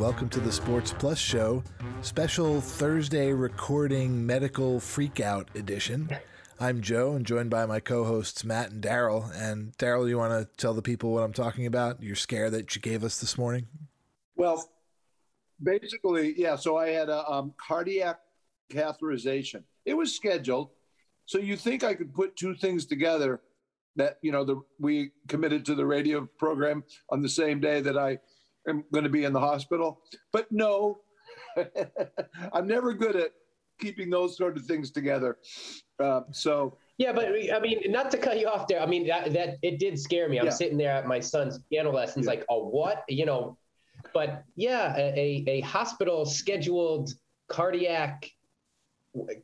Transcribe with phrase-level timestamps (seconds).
[0.00, 1.62] welcome to the Sports Plus Show,
[2.00, 6.08] special Thursday recording medical freakout edition.
[6.58, 9.30] I'm Joe, and joined by my co-hosts Matt and Darryl.
[9.36, 12.02] And Darryl, you want to tell the people what I'm talking about?
[12.02, 13.66] You're scared that you gave us this morning.
[14.36, 14.70] Well,
[15.62, 16.56] basically, yeah.
[16.56, 18.20] So I had a um, cardiac
[18.72, 19.64] catheterization.
[19.84, 20.70] It was scheduled,
[21.26, 23.42] so you think I could put two things together
[23.96, 27.98] that you know the we committed to the radio program on the same day that
[27.98, 28.18] I
[28.70, 30.00] am going to be in the hospital.
[30.32, 31.00] But no,
[32.52, 33.32] I'm never good at
[33.78, 35.38] keeping those sort of things together.
[35.98, 38.80] Uh, so yeah, but I mean, not to cut you off there.
[38.80, 40.38] I mean, that, that it did scare me.
[40.38, 40.50] I'm yeah.
[40.50, 42.30] sitting there at my son's piano lessons, yeah.
[42.30, 43.04] like, oh, what?
[43.08, 43.56] You know,
[44.12, 47.14] but yeah, a, a hospital scheduled
[47.48, 48.30] cardiac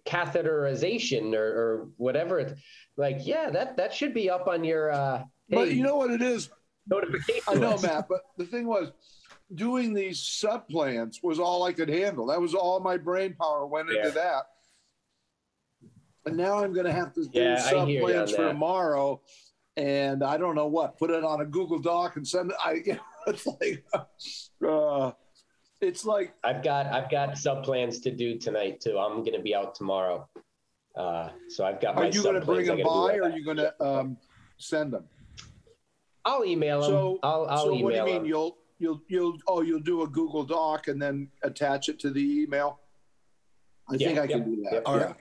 [0.04, 2.56] catheterization or, or whatever.
[2.98, 4.92] Like, yeah, that that should be up on your.
[4.92, 5.18] Uh,
[5.48, 6.50] hey, but you know what it is.
[6.86, 7.42] Notification.
[7.48, 8.06] I know, Matt.
[8.08, 8.92] But the thing was,
[9.54, 12.26] doing these sub plans was all I could handle.
[12.26, 14.00] That was all my brain power went yeah.
[14.00, 14.42] into that.
[16.24, 19.20] And now I'm going to have to do yeah, sub plans for tomorrow,
[19.76, 20.98] and I don't know what.
[20.98, 22.56] Put it on a Google Doc and send it.
[22.64, 22.82] I.
[22.86, 23.84] You know, it's like.
[24.64, 25.10] Uh,
[25.80, 28.98] it's like I've got I've got sub plans to do tonight too.
[28.98, 30.28] I'm going to be out tomorrow,
[30.96, 31.96] uh, so I've got.
[31.96, 34.16] Are you going to bring them by, or are you going to um,
[34.58, 35.04] send them?
[36.24, 36.90] I'll email them.
[36.90, 38.14] So, I'll, I'll so email what do you mean?
[38.14, 38.26] Them.
[38.26, 42.42] You'll you'll you'll oh you'll do a Google Doc and then attach it to the
[42.42, 42.80] email.
[43.88, 44.72] I yeah, think I can do that.
[44.74, 44.80] Yeah.
[44.86, 45.16] Are,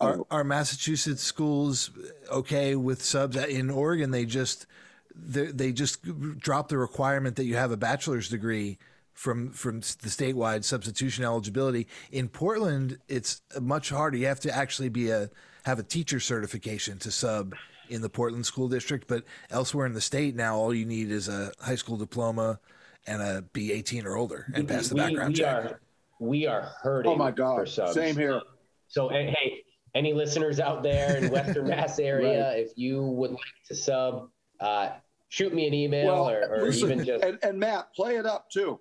[0.00, 1.90] are, are Massachusetts schools
[2.30, 4.10] okay with subs in Oregon?
[4.10, 4.66] They just
[5.14, 6.02] they they just
[6.38, 8.78] drop the requirement that you have a bachelor's degree
[9.12, 11.88] from from the statewide substitution eligibility.
[12.12, 14.16] In Portland, it's much harder.
[14.16, 15.30] You have to actually be a
[15.64, 17.54] have a teacher certification to sub
[17.90, 21.28] in the Portland school district, but elsewhere in the state now, all you need is
[21.28, 22.60] a high school diploma
[23.06, 25.64] and a be 18 or older and pass the we, background we check.
[25.64, 25.80] Are,
[26.20, 27.12] we are hurting.
[27.12, 27.68] Oh my god!
[27.68, 28.40] Same here.
[28.88, 32.58] So hey, any listeners out there in Western Mass area, right.
[32.58, 34.28] if you would like to sub,
[34.60, 34.90] uh,
[35.28, 38.26] shoot me an email well, or, or listen, even just and, and Matt, play it
[38.26, 38.80] up too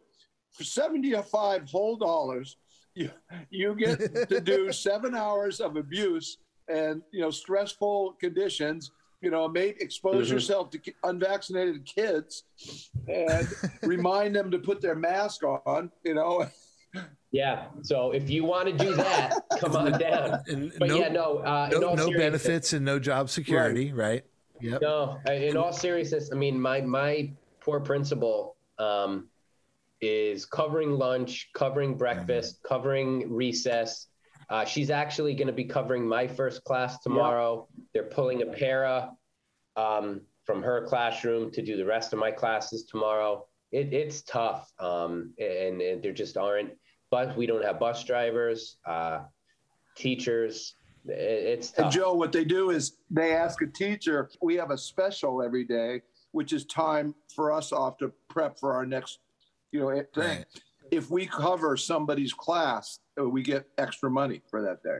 [0.57, 2.57] for 75 whole dollars,
[2.95, 3.11] you,
[3.49, 8.91] you get to do seven hours of abuse and, you know, stressful conditions,
[9.21, 10.35] you know, make expose mm-hmm.
[10.35, 12.43] yourself to unvaccinated kids
[13.07, 13.47] and
[13.83, 16.47] remind them to put their mask on, you know.
[17.31, 17.65] Yeah.
[17.81, 20.41] So if you want to do that, come on down.
[20.79, 24.07] but no, yeah, no, uh, no, no benefits and no job security, right?
[24.07, 24.25] right?
[24.59, 24.81] Yep.
[24.81, 29.27] No, in all seriousness, I mean, my my poor principal, um,
[30.01, 32.67] is covering lunch, covering breakfast, mm-hmm.
[32.73, 34.07] covering recess.
[34.49, 37.67] Uh, she's actually going to be covering my first class tomorrow.
[37.93, 39.11] They're pulling a para
[39.75, 43.45] um, from her classroom to do the rest of my classes tomorrow.
[43.71, 46.71] It, it's tough, um, and, and, there just aren't.
[47.11, 49.23] But we don't have bus drivers, uh,
[49.95, 50.75] teachers.
[51.05, 51.85] It, it's tough.
[51.85, 54.29] And Joe, what they do is they ask a teacher.
[54.41, 58.73] We have a special every day, which is time for us off to prep for
[58.73, 59.19] our next
[59.73, 60.05] you know, thing.
[60.15, 60.45] Right.
[60.91, 64.99] If we cover somebody's class, we get extra money for that day.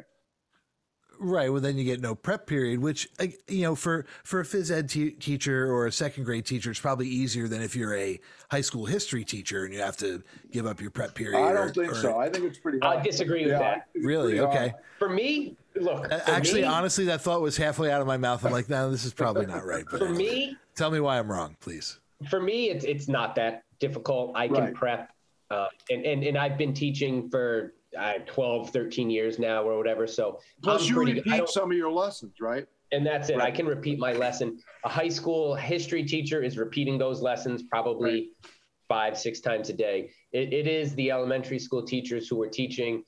[1.19, 1.51] Right.
[1.51, 3.07] Well, then you get no prep period, which
[3.47, 6.79] you know, for for a phys ed t- teacher or a second grade teacher, it's
[6.79, 8.19] probably easier than if you're a
[8.51, 11.39] high school history teacher and you have to give up your prep period.
[11.39, 12.19] I don't or, think or, so.
[12.19, 12.79] I think it's pretty.
[12.79, 12.99] Hard.
[12.99, 13.87] I disagree with yeah, that.
[13.95, 14.39] Really?
[14.39, 14.73] Okay.
[14.99, 16.05] For me, look.
[16.07, 18.45] For Actually, me, honestly, that thought was halfway out of my mouth.
[18.45, 19.85] I'm like, no, this is probably not right.
[19.89, 21.99] But for me, tell me why I'm wrong, please.
[22.29, 24.33] For me, it's it's not that difficult.
[24.35, 24.73] I can right.
[24.73, 25.11] prep,
[25.49, 30.07] uh, and, and and I've been teaching for uh, 12, 13 years now or whatever.
[30.07, 32.65] So plus I'm you pretty, repeat some of your lessons, right?
[32.91, 33.37] And that's it.
[33.37, 33.47] Right.
[33.47, 34.59] I can repeat my lesson.
[34.85, 38.51] A high school history teacher is repeating those lessons probably right.
[38.87, 40.11] five, six times a day.
[40.31, 43.03] It, it is the elementary school teachers who are teaching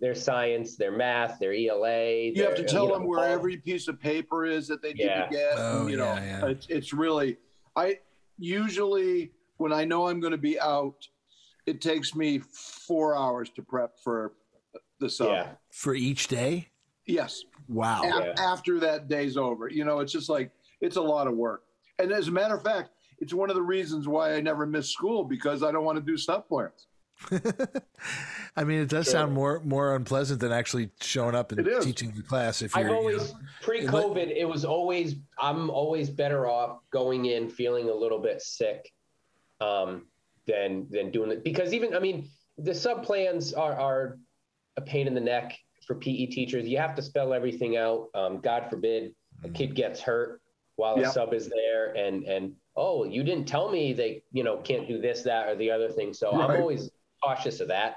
[0.00, 2.12] their science, their math, their ELA.
[2.12, 4.68] You their, have to tell you know, them where all, every piece of paper is
[4.68, 5.26] that they need yeah.
[5.26, 5.54] to get.
[5.56, 6.46] Oh, you know, yeah, yeah.
[6.46, 7.36] It's, it's really,
[7.74, 7.98] I
[8.38, 11.06] usually when I know I'm going to be out,
[11.68, 14.32] it takes me four hours to prep for
[15.00, 15.28] the sub.
[15.28, 15.48] Yeah.
[15.70, 16.68] For each day?
[17.06, 17.44] Yes.
[17.68, 18.02] Wow.
[18.02, 18.34] A- yeah.
[18.38, 20.50] After that day's over, you know, it's just like,
[20.80, 21.64] it's a lot of work.
[21.98, 24.88] And as a matter of fact, it's one of the reasons why I never miss
[24.90, 26.86] school because I don't want to do sub plans.
[28.56, 29.12] I mean, it does sure.
[29.12, 32.62] sound more more unpleasant than actually showing up and teaching the class.
[32.62, 37.50] If I've always you know, pre-COVID, it was always I'm always better off going in
[37.50, 38.92] feeling a little bit sick
[39.60, 40.06] um,
[40.48, 44.18] than than doing it because even I mean the sub plans are are
[44.76, 45.56] a pain in the neck
[45.86, 46.66] for PE teachers.
[46.66, 48.08] You have to spell everything out.
[48.14, 49.14] Um, God forbid
[49.44, 50.40] a kid gets hurt
[50.78, 54.58] while a sub is there and and oh you didn't tell me they you know
[54.58, 56.50] can't do this that or the other thing so right.
[56.50, 56.88] i'm always
[57.22, 57.96] cautious of that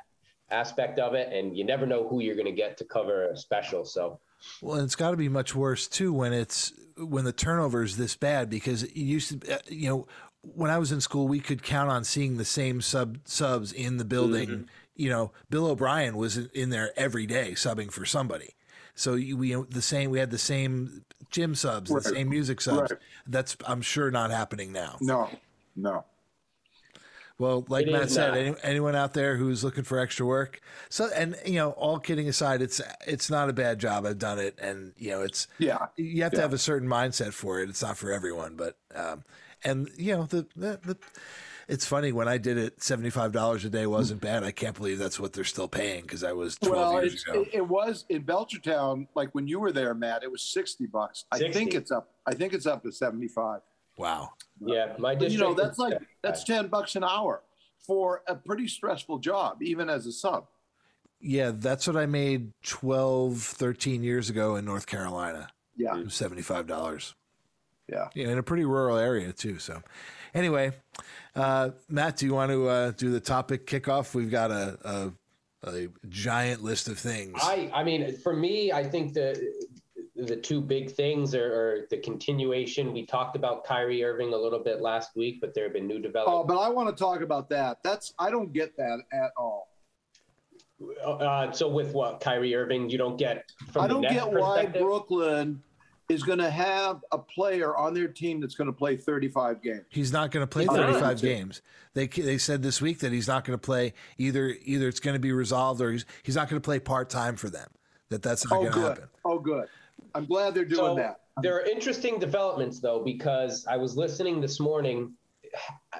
[0.49, 3.37] aspect of it and you never know who you're going to get to cover a
[3.37, 4.19] special so
[4.61, 8.15] well it's got to be much worse too when it's when the turnover is this
[8.15, 10.07] bad because it used to uh, you know
[10.43, 13.97] when i was in school we could count on seeing the same sub subs in
[13.97, 14.63] the building mm-hmm.
[14.95, 18.55] you know bill o'brien was in there every day subbing for somebody
[18.95, 22.03] so we the same we had the same gym subs, right.
[22.03, 22.91] the same music subs.
[22.91, 22.99] Right.
[23.25, 24.97] That's I'm sure not happening now.
[25.01, 25.29] No,
[25.75, 26.05] no.
[27.39, 31.09] Well, like it Matt said, any, anyone out there who's looking for extra work, so
[31.15, 34.05] and you know, all kidding aside, it's it's not a bad job.
[34.05, 35.87] I've done it, and you know, it's yeah.
[35.95, 37.69] You have to have a certain mindset for it.
[37.69, 39.23] It's not for everyone, but um,
[39.63, 40.97] and you know the the, the
[41.67, 44.41] it's funny when I did it, seventy five dollars a day wasn't mm-hmm.
[44.41, 44.43] bad.
[44.43, 47.41] I can't believe that's what they're still paying because I was twelve well, years ago.
[47.41, 50.23] It, it was in Belchertown, like when you were there, Matt.
[50.23, 51.25] It was sixty bucks.
[51.33, 51.47] 60.
[51.47, 52.09] I think it's up.
[52.25, 53.61] I think it's up to seventy five.
[53.97, 54.31] Wow.
[54.59, 55.33] Yeah, my district.
[55.33, 57.43] you know, that's like that's ten bucks an hour
[57.79, 60.47] for a pretty stressful job, even as a sub.
[61.19, 65.49] Yeah, that's what I made 12, 13 years ago in North Carolina.
[65.77, 65.93] Yeah.
[65.93, 67.13] $75.
[67.91, 68.07] Yeah.
[68.13, 69.59] Yeah, in a pretty rural area too.
[69.59, 69.81] So,
[70.33, 70.71] anyway,
[71.35, 74.13] uh, Matt, do you want to uh, do the topic kickoff?
[74.13, 75.11] We've got a,
[75.63, 77.37] a, a giant list of things.
[77.41, 79.53] I I mean, for me, I think the
[80.15, 82.93] the two big things are, are, the continuation.
[82.93, 85.99] We talked about Kyrie Irving a little bit last week, but there have been new
[85.99, 86.43] developments.
[86.43, 87.79] Oh, but I want to talk about that.
[87.83, 89.69] That's I don't get that at all.
[91.03, 93.51] Uh, so with what Kyrie Irving, you don't get.
[93.75, 95.61] I don't get why Brooklyn
[96.11, 99.85] is going to have a player on their team that's going to play 35 games.
[99.89, 101.61] He's not going to play 35 games.
[101.93, 104.55] They they said this week that he's not going to play either.
[104.63, 107.35] Either it's going to be resolved or he's he's not going to play part time
[107.35, 107.69] for them.
[108.09, 109.03] That that's not oh, going to happen.
[109.23, 109.67] Oh, good.
[110.13, 111.21] I'm glad they're doing so, that.
[111.41, 115.13] There are interesting developments though because I was listening this morning.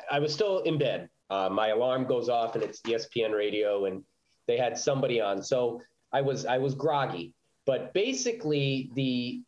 [0.10, 1.10] I was still in bed.
[1.30, 4.04] Uh, my alarm goes off and it's ESPN radio and
[4.48, 5.42] they had somebody on.
[5.42, 5.82] So
[6.12, 7.34] I was I was groggy.
[7.66, 9.42] But basically the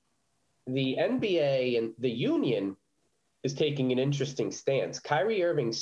[0.68, 2.76] the NBA and the union
[3.44, 5.00] is taking an interesting stance.
[5.00, 5.74] Kyrie Irving,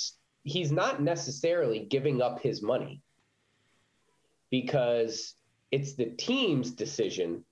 [0.43, 3.01] he's not necessarily giving up his money
[4.49, 5.35] because
[5.71, 7.45] it's the team's decision,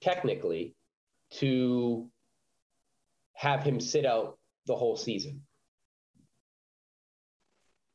[0.00, 0.74] technically,
[1.32, 2.08] to
[3.34, 5.42] have him sit out the whole season.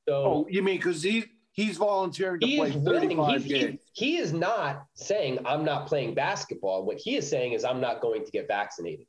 [0.08, 1.26] So, oh, you mean because he
[1.58, 3.80] he's volunteering to he play 35 he, games.
[3.92, 6.86] He, he is not saying I'm not playing basketball.
[6.86, 9.08] What he is saying is I'm not going to get vaccinated.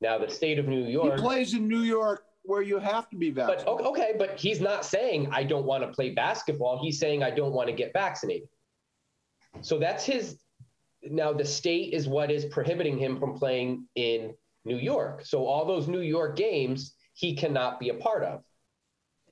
[0.00, 3.16] Now the state of New York he plays in New York where you have to
[3.16, 3.66] be vaccinated.
[3.66, 6.82] But okay, but he's not saying I don't want to play basketball.
[6.82, 8.48] He's saying I don't want to get vaccinated.
[9.60, 10.38] So that's his
[11.04, 14.34] now the state is what is prohibiting him from playing in
[14.64, 15.24] New York.
[15.24, 18.42] So all those New York games he cannot be a part of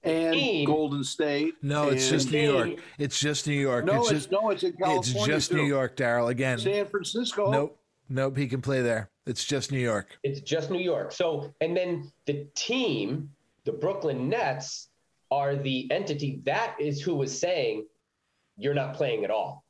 [0.02, 0.66] and team.
[0.66, 1.54] Golden State.
[1.62, 2.80] No, it's just New York.
[2.98, 3.84] It's just New York.
[3.84, 5.20] No, it's, it's just, no, it's in California.
[5.20, 5.56] It's just too.
[5.56, 6.30] New York, Darryl.
[6.30, 7.50] Again, San Francisco.
[7.50, 8.36] Nope, nope.
[8.36, 9.10] He can play there.
[9.26, 10.18] It's just New York.
[10.22, 11.12] It's just New York.
[11.12, 13.30] So, and then the team,
[13.64, 14.88] the Brooklyn Nets,
[15.30, 17.86] are the entity that is who was saying
[18.56, 19.64] you're not playing at all.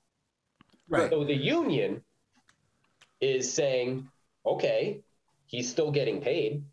[0.88, 1.10] Right.
[1.10, 2.02] So the union
[3.20, 4.08] is saying,
[4.46, 5.02] okay,
[5.46, 6.64] he's still getting paid.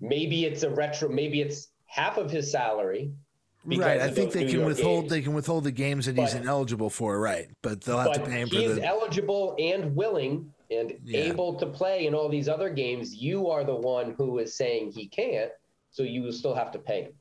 [0.00, 1.08] Maybe it's a retro.
[1.08, 3.12] Maybe it's half of his salary.
[3.64, 4.00] Right.
[4.00, 5.10] I think they New can York withhold games.
[5.10, 7.48] they can withhold the games that but, he's ineligible for, right?
[7.62, 11.20] But they'll have but to pay him for the He's eligible and willing and yeah.
[11.20, 13.14] able to play in all these other games.
[13.14, 15.50] You are the one who is saying he can't,
[15.92, 17.12] so you will still have to pay him.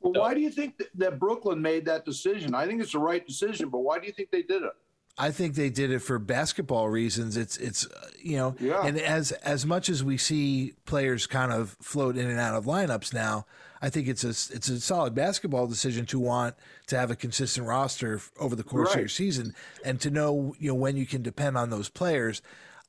[0.00, 2.54] Well, so, why do you think that, that Brooklyn made that decision?
[2.54, 4.72] I think it's the right decision, but why do you think they did it?
[5.18, 7.36] I think they did it for basketball reasons.
[7.36, 8.86] It's it's uh, you know, yeah.
[8.86, 12.64] and as as much as we see players kind of float in and out of
[12.64, 13.44] lineups now,
[13.82, 16.54] I think it's a it's a solid basketball decision to want
[16.88, 18.96] to have a consistent roster over the course right.
[18.96, 22.42] of your season and to know you know when you can depend on those players.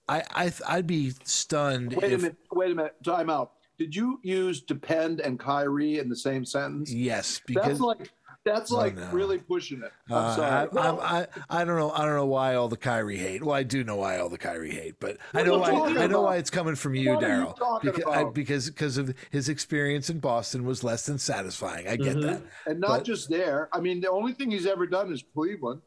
[0.09, 1.93] I, I I'd be stunned.
[1.93, 2.37] Wait if, a minute.
[2.51, 2.95] Wait a minute.
[3.03, 3.53] Time out.
[3.77, 6.91] Did you use depend and Kyrie in the same sentence?
[6.91, 8.11] Yes, because that's like
[8.43, 9.09] that's like no.
[9.11, 9.91] really pushing it.
[10.09, 10.69] I'm uh, sorry.
[10.77, 11.91] I, I, I, don't know.
[11.91, 13.43] I don't know why all the Kyrie hate.
[13.43, 15.71] Well, I do know why all the Kyrie hate, but what I know why.
[15.71, 17.55] I know why it's coming from you, Darryl.
[17.81, 21.87] Because, because because of his experience in Boston was less than satisfying.
[21.87, 22.21] I get mm-hmm.
[22.21, 23.69] that, and not but, just there.
[23.73, 25.81] I mean, the only thing he's ever done is Cleveland.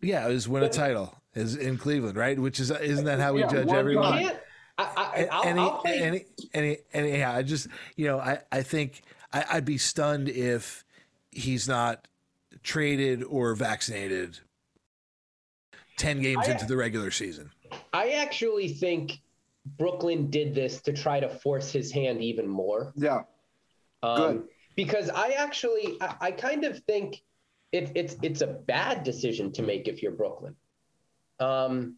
[0.00, 2.38] Yeah, is win a title is in Cleveland, right?
[2.38, 4.30] Which is isn't that how we yeah, judge everyone?
[4.76, 9.44] I, I, any, any, any, any, yeah, I just, you know, I, I think I,
[9.52, 10.84] I'd be stunned if
[11.34, 12.08] he's not
[12.62, 14.38] traded or vaccinated
[15.98, 17.50] 10 games I, into the regular season.
[17.92, 19.20] I actually think
[19.78, 22.92] Brooklyn did this to try to force his hand even more.
[22.96, 23.22] Yeah.
[24.02, 24.42] Um, Good.
[24.76, 27.22] Because I actually, I, I kind of think
[27.72, 30.56] it, it's it's a bad decision to make if you're Brooklyn.
[31.40, 31.96] Um,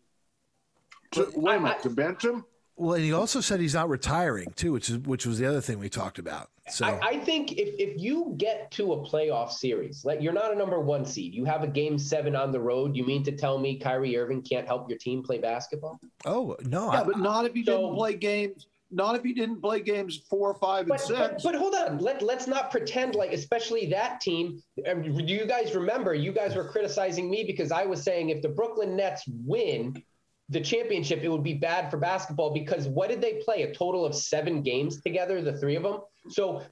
[1.12, 2.44] to, wait a minute, to bench him?
[2.76, 5.60] Well, and he also said he's not retiring too, which is which was the other
[5.60, 6.50] thing we talked about.
[6.68, 10.52] So I, I think if if you get to a playoff series, like you're not
[10.52, 12.96] a number one seed, you have a game seven on the road.
[12.96, 16.00] You mean to tell me Kyrie Irving can't help your team play basketball?
[16.24, 18.66] Oh no, yeah, I, but not if you so, didn't play games.
[18.90, 21.42] Not if you didn't play games four, five, but, and six.
[21.42, 24.62] But, but, hold on, let let's not pretend like, especially that team.
[24.88, 26.14] Um, do you guys remember?
[26.14, 30.02] You guys were criticizing me because I was saying if the Brooklyn Nets win,
[30.48, 33.62] the championship, it would be bad for basketball because what did they play?
[33.62, 36.00] A total of seven games together, the three of them.
[36.28, 36.62] So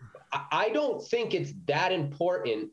[0.53, 2.71] I don't think it's that important,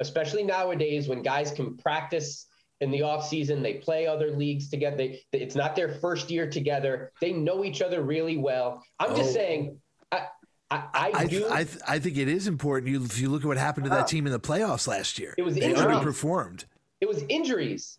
[0.00, 2.46] especially nowadays when guys can practice
[2.80, 3.62] in the off season.
[3.62, 4.96] They play other leagues together.
[4.96, 7.12] They, it's not their first year together.
[7.20, 8.82] They know each other really well.
[8.98, 9.16] I'm oh.
[9.16, 9.78] just saying.
[10.10, 10.28] I,
[10.70, 11.46] I, I, do.
[11.48, 12.90] I, I, think it is important.
[12.90, 14.06] You, if you look at what happened to that ah.
[14.06, 15.86] team in the playoffs last year, it was they injuries.
[15.86, 16.64] underperformed.
[17.00, 17.98] It was injuries.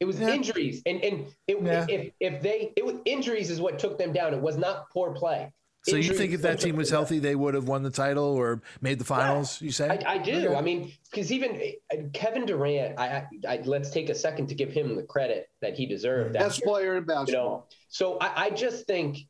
[0.00, 0.30] It was yeah.
[0.30, 1.86] injuries, and and it, yeah.
[1.88, 4.32] if if they it was injuries is what took them down.
[4.32, 5.52] It was not poor play.
[5.82, 8.24] So injuries you think if that team was healthy, they would have won the title
[8.24, 9.60] or made the finals?
[9.60, 9.66] Yeah.
[9.66, 9.88] You say?
[9.88, 10.54] I, I do.
[10.54, 11.58] I mean, because even
[11.92, 15.74] uh, Kevin Durant, I, I, let's take a second to give him the credit that
[15.74, 16.34] he deserved.
[16.34, 17.44] Best player in basketball.
[17.44, 17.64] You know?
[17.88, 19.20] So I, I just think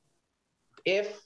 [0.85, 1.21] if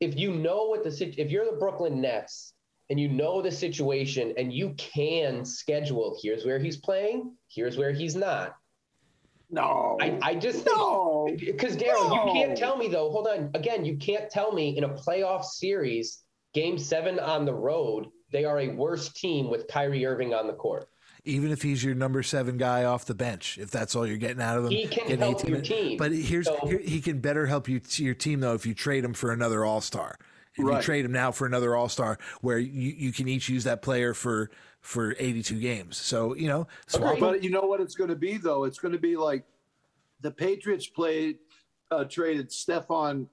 [0.00, 2.52] if you know what the if you're the Brooklyn Nets
[2.90, 7.92] and you know the situation and you can schedule here's where he's playing, here's where
[7.92, 8.57] he's not
[9.50, 9.96] no.
[10.00, 11.28] I, I just no.
[11.38, 12.26] Because Darryl, no.
[12.26, 13.10] you can't tell me though.
[13.10, 13.50] Hold on.
[13.54, 16.22] Again, you can't tell me in a playoff series,
[16.54, 20.52] game seven on the road, they are a worse team with Kyrie Irving on the
[20.52, 20.88] court
[21.24, 24.40] even if he's your number seven guy off the bench, if that's all you're getting
[24.40, 24.70] out of him.
[24.70, 25.98] He can help your team.
[25.98, 28.74] But here's so, here, he can better help you to your team though if you
[28.74, 30.18] trade him for another All Star.
[30.58, 30.76] If right.
[30.76, 33.82] you trade him now for another All Star, where you, you can each use that
[33.82, 34.50] player for
[34.80, 35.96] for 82 games.
[35.96, 37.18] So you know, swap.
[37.18, 38.64] But you know what it's going to be though.
[38.64, 39.44] It's going to be like
[40.20, 41.38] the Patriots played
[41.90, 43.26] uh, traded Stephon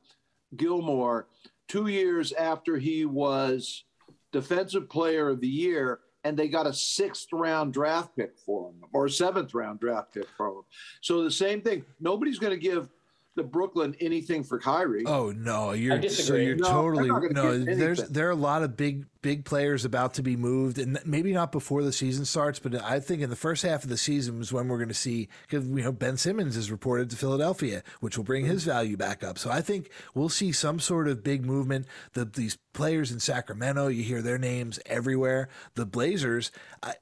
[0.55, 1.27] Gilmore
[1.67, 3.84] two years after he was
[4.32, 8.84] Defensive Player of the Year, and they got a sixth round draft pick for him
[8.94, 10.63] or a seventh round draft pick for him.
[11.01, 11.86] So the same thing.
[12.00, 12.89] Nobody's going to give
[13.36, 15.04] the Brooklyn anything for Kyrie.
[15.06, 17.58] Oh no, you're so you're no, totally no.
[17.58, 21.34] There's there are a lot of big big players about to be moved, and maybe
[21.34, 24.39] not before the season starts, but I think in the first half of the season
[24.39, 27.84] is when we're going to see because you know Ben Simmons is reported to Philadelphia,
[28.00, 28.72] which will bring his mm-hmm.
[28.72, 29.38] value back up.
[29.38, 31.88] So I think we'll see some sort of big movement.
[32.13, 35.50] The these players in Sacramento, you hear their names everywhere.
[35.75, 36.51] The Blazers,
[36.82, 36.94] I,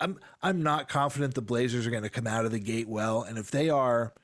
[0.00, 3.22] I'm I'm not confident the Blazers are going to come out of the gate well,
[3.22, 4.14] and if they are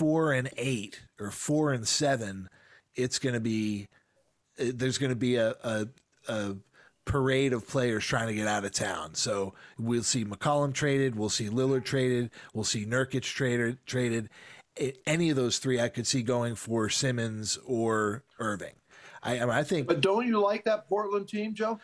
[0.00, 2.48] four and eight or four and seven,
[2.94, 3.86] it's going to be
[4.58, 5.88] uh, there's going to be a, a,
[6.26, 6.56] a
[7.04, 9.14] parade of players trying to get out of town.
[9.14, 13.84] So we'll see McCollum traded, we'll see Lillard traded, we'll see Nurkic traded.
[13.84, 14.30] Traded.
[15.04, 18.76] Any of those three, I could see going for Simmons or Irving.
[19.22, 19.86] I, I think.
[19.86, 21.78] But don't you like that Portland team, Joe?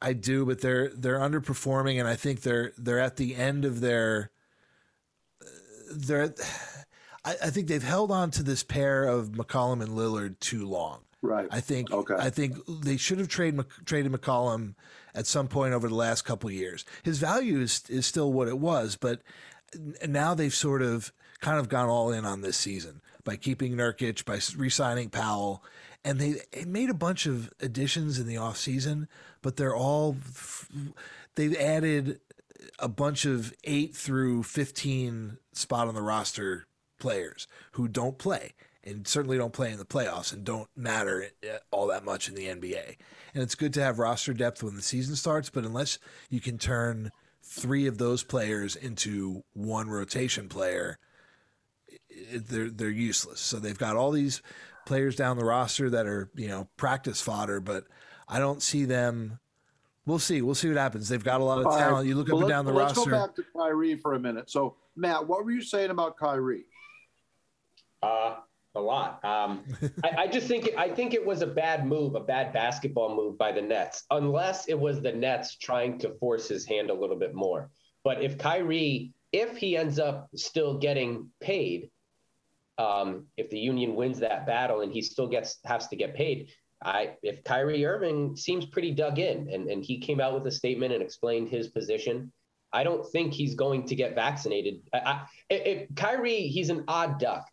[0.00, 3.80] I do, but they're they're underperforming, and I think they're they're at the end of
[3.80, 4.30] their
[5.42, 5.46] uh,
[5.94, 6.34] they're
[7.26, 11.00] I, I, think they've held on to this pair of McCollum and Lillard too long.
[11.22, 11.48] Right.
[11.50, 11.90] I think.
[11.90, 12.14] Okay.
[12.16, 14.74] I think they should have traded traded McCollum
[15.14, 16.84] at some point over the last couple years.
[17.02, 19.22] His value is is still what it was, but
[20.06, 24.24] now they've sort of kind of gone all in on this season by keeping Nurkic,
[24.24, 25.62] by re-signing Powell,
[26.04, 29.08] and they, they made a bunch of additions in the offseason,
[29.42, 30.16] but they're all
[31.34, 32.20] they've added
[32.78, 36.66] a bunch of eight through fifteen spot on the roster
[36.98, 38.52] players who don't play
[38.86, 41.26] and certainly don't play in the playoffs and don't matter
[41.70, 42.96] all that much in the NBA.
[43.34, 45.98] And it's good to have roster depth when the season starts, but unless
[46.30, 47.10] you can turn
[47.42, 50.98] three of those players into one rotation player,
[52.32, 53.40] they're they're useless.
[53.40, 54.40] So they've got all these
[54.86, 57.84] players down the roster that are you know practice fodder, but
[58.28, 59.38] I don't see them.
[60.06, 60.40] We'll see.
[60.40, 61.08] We'll see what happens.
[61.08, 62.06] They've got a lot of talent.
[62.06, 63.10] You look well, up and down the let's roster.
[63.10, 64.48] Let's go back to Kyrie for a minute.
[64.48, 66.64] So Matt, what were you saying about Kyrie?
[68.06, 68.36] Uh,
[68.76, 69.24] a lot.
[69.24, 69.64] Um,
[70.04, 73.38] I, I, just think I think it was a bad move, a bad basketball move
[73.38, 77.16] by the Nets, unless it was the Nets trying to force his hand a little
[77.16, 77.70] bit more.
[78.04, 81.90] But if Kyrie, if he ends up still getting paid,
[82.78, 86.50] um, if the Union wins that battle and he still gets has to get paid,
[86.84, 90.52] I if Kyrie Irving seems pretty dug in and, and he came out with a
[90.52, 92.32] statement and explained his position.
[92.72, 94.82] I don't think he's going to get vaccinated.
[94.92, 97.48] I, I, if Kyrie, he's an odd duck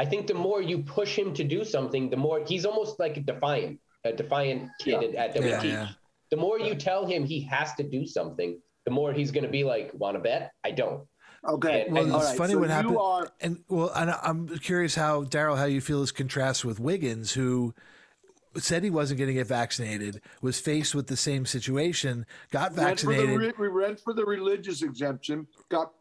[0.00, 3.18] I think the more you push him to do something, the more he's almost like
[3.18, 5.24] a defiant, a defiant kid yeah.
[5.24, 5.44] at WT.
[5.44, 5.88] Yeah, yeah.
[6.30, 9.50] The more you tell him he has to do something, the more he's going to
[9.50, 10.52] be like, "Want to bet?
[10.64, 11.06] I don't."
[11.46, 11.84] Okay.
[11.84, 12.38] And, well, and, it's right.
[12.38, 12.96] funny so what happened.
[12.96, 13.28] Are...
[13.42, 17.74] And well, and I'm curious how Darryl, how you feel this contrasts with Wiggins, who
[18.56, 23.38] said he wasn't going to get vaccinated, was faced with the same situation, got vaccinated.
[23.38, 25.92] Went we went for the religious exemption, got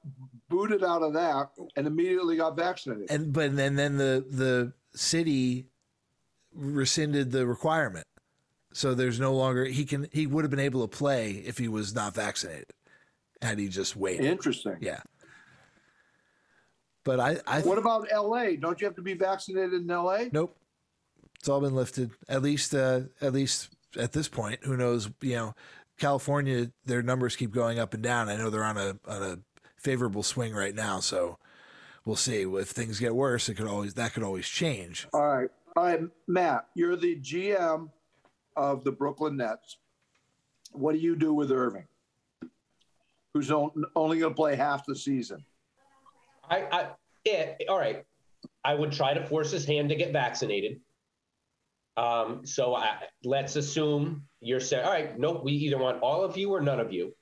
[0.50, 3.10] booted out of that, and immediately got vaccinated.
[3.10, 5.68] And but then then the the city
[6.53, 8.08] rescinded the requirement,
[8.74, 11.68] so there's no longer he can he would have been able to play if he
[11.68, 12.74] was not vaccinated,
[13.41, 14.25] had he just waited.
[14.25, 14.77] Interesting.
[14.82, 15.01] Yeah.
[17.06, 18.58] But I, I what about L.A.?
[18.58, 20.29] Don't you have to be vaccinated in L.A.?
[20.32, 20.56] Nope.
[21.39, 22.12] It's all been lifted.
[22.27, 25.10] At least, uh, at least at this point, who knows?
[25.22, 25.56] You know,
[25.98, 28.29] California, their numbers keep going up and down.
[28.29, 29.39] I know they're on a on a
[29.79, 31.38] favorable swing right now, so
[32.05, 32.41] we'll see.
[32.41, 35.07] If things get worse, it could always that could always change.
[35.13, 37.89] All right, all right, Matt, you're the GM
[38.55, 39.77] of the Brooklyn Nets.
[40.71, 41.88] What do you do with Irving,
[43.33, 45.43] who's only going to play half the season?
[46.50, 46.88] I, I
[47.25, 48.05] yeah, all right.
[48.63, 50.79] I would try to force his hand to get vaccinated.
[51.98, 56.38] Um, so I, let's assume you're saying, all right, nope, we either want all of
[56.38, 57.13] you or none of you.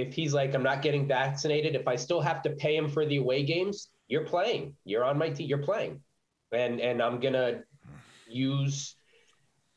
[0.00, 3.04] If he's like, I'm not getting vaccinated, if I still have to pay him for
[3.04, 4.74] the away games, you're playing.
[4.84, 5.48] You're on my team.
[5.48, 6.00] You're playing,
[6.52, 7.62] and and I'm gonna
[8.28, 8.96] use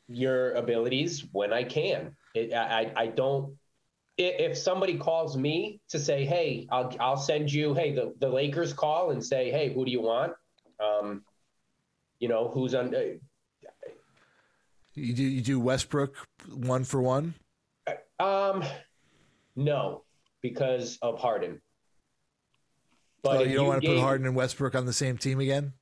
[0.08, 2.16] your abilities when I can.
[2.34, 3.56] It, I I don't.
[4.16, 8.72] If somebody calls me to say, hey, I'll I'll send you, hey, the, the Lakers
[8.72, 10.32] call and say, hey, who do you want?
[10.78, 11.24] Um,
[12.18, 12.94] you know, who's on.
[12.94, 13.18] Uh,
[14.94, 16.16] you do you do Westbrook
[16.48, 17.34] one for one?
[18.20, 18.64] Um,
[19.56, 20.04] no,
[20.44, 21.62] because of Harden.
[23.22, 25.16] But oh, you don't you want to gave, put Harden and Westbrook on the same
[25.16, 25.72] team again?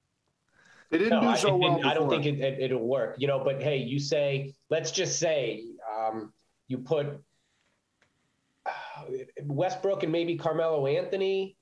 [0.90, 1.86] They didn't no, do so I, well.
[1.86, 3.16] I don't think it, it, will work.
[3.18, 6.32] You know, but hey, you say, let's just say, um,
[6.68, 7.06] you put
[8.64, 8.70] uh,
[9.42, 11.56] Westbrook and maybe Carmelo Anthony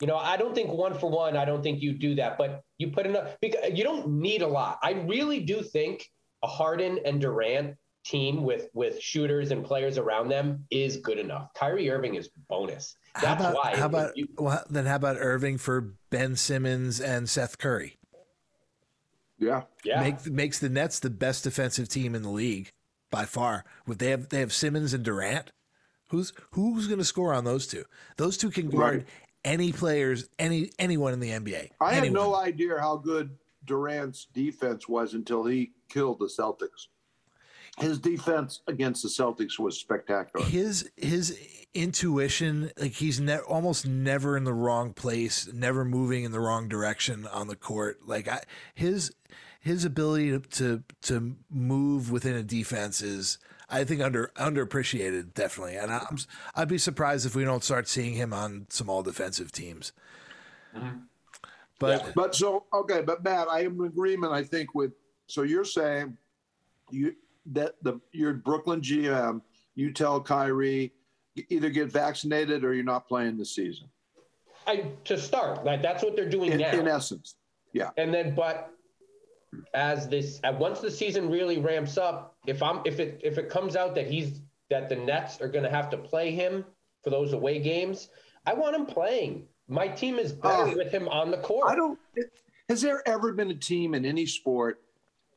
[0.00, 2.62] you know, I don't think one for one, I don't think you do that, but
[2.78, 4.78] you put enough because you don't need a lot.
[4.82, 6.08] I really do think
[6.42, 11.52] a Harden and Durant team with with shooters and players around them is good enough.
[11.54, 12.96] Kyrie Irving is bonus.
[13.14, 13.76] That's how about, why.
[13.76, 14.86] How about you, well, then?
[14.86, 17.96] How about Irving for Ben Simmons and Seth Curry?
[19.38, 20.00] Yeah, yeah.
[20.00, 22.70] Make, makes the Nets the best defensive team in the league
[23.10, 23.64] by far.
[23.86, 25.52] With they have they have Simmons and Durant.
[26.08, 27.84] Who's who's going to score on those two?
[28.16, 29.06] Those two can guard right
[29.44, 31.70] any players, any anyone in the NBA.
[31.80, 32.04] I anyone.
[32.04, 36.88] had no idea how good Durant's defense was until he killed the Celtics.
[37.78, 40.44] His defense against the Celtics was spectacular.
[40.46, 41.38] His his
[41.74, 46.68] intuition, like he's ne- almost never in the wrong place, never moving in the wrong
[46.68, 47.98] direction on the court.
[48.06, 48.42] Like I,
[48.74, 49.12] his
[49.60, 53.38] his ability to, to to move within a defense is
[53.68, 56.18] I think under underappreciated definitely, and I'm
[56.54, 59.92] I'd be surprised if we don't start seeing him on some all defensive teams.
[60.74, 60.98] Mm-hmm.
[61.78, 62.12] But yeah.
[62.14, 64.32] but so okay, but Matt, I am in agreement.
[64.32, 64.92] I think with
[65.26, 66.16] so you're saying
[66.90, 67.14] you
[67.52, 69.40] that the your Brooklyn GM,
[69.74, 70.92] you tell Kyrie
[71.48, 73.88] either get vaccinated or you're not playing the season.
[74.66, 76.70] I to start like that's what they're doing in, now.
[76.72, 77.36] In essence,
[77.72, 77.90] yeah.
[77.96, 78.70] And then, but
[79.74, 83.76] as this once the season really ramps up, if I'm if it if it comes
[83.76, 86.64] out that he's that the Nets are going to have to play him
[87.02, 88.08] for those away games,
[88.46, 89.46] I want him playing.
[89.68, 91.70] My team is better uh, with him on the court.
[91.70, 91.98] I don't.
[92.68, 94.80] Has there ever been a team in any sport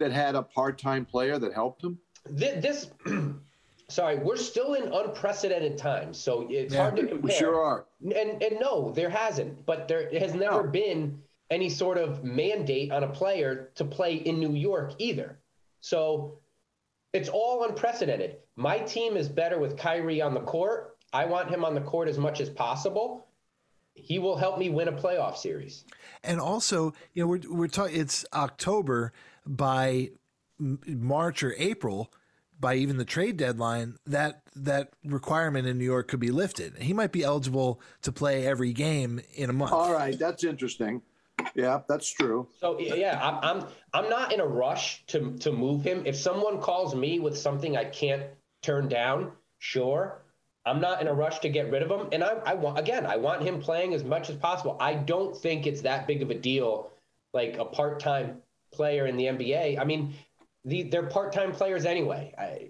[0.02, 1.98] that had a part-time player that helped him?
[2.30, 2.92] This, this
[3.92, 7.22] sorry, we're still in unprecedented times, so it's yeah, hard to compare.
[7.22, 7.86] We sure are.
[8.04, 10.70] And and no, there hasn't, but there has never no.
[10.70, 15.38] been any sort of mandate on a player to play in New York either.
[15.82, 16.40] So
[17.14, 18.38] it's all unprecedented.
[18.56, 20.98] My team is better with Kyrie on the court.
[21.12, 23.28] I want him on the court as much as possible.
[23.94, 25.84] He will help me win a playoff series.
[26.24, 28.00] And also, you know, we're we're talking.
[28.00, 29.12] It's October
[29.46, 30.12] by
[30.60, 32.12] March or April,
[32.60, 36.78] by even the trade deadline, that that requirement in New York could be lifted.
[36.78, 39.72] He might be eligible to play every game in a month.
[39.72, 41.02] All right, that's interesting.
[41.56, 42.48] Yeah, that's true.
[42.60, 46.04] So yeah, I'm I'm I'm not in a rush to to move him.
[46.06, 48.24] If someone calls me with something I can't
[48.62, 50.22] turn down, sure.
[50.64, 52.10] I'm not in a rush to get rid of him.
[52.12, 54.78] And I, I want again, I want him playing as much as possible.
[54.80, 56.92] I don't think it's that big of a deal,
[57.34, 59.80] like a part-time player in the NBA.
[59.80, 60.14] I mean,
[60.66, 62.34] the, they're part-time players anyway.
[62.38, 62.70] I,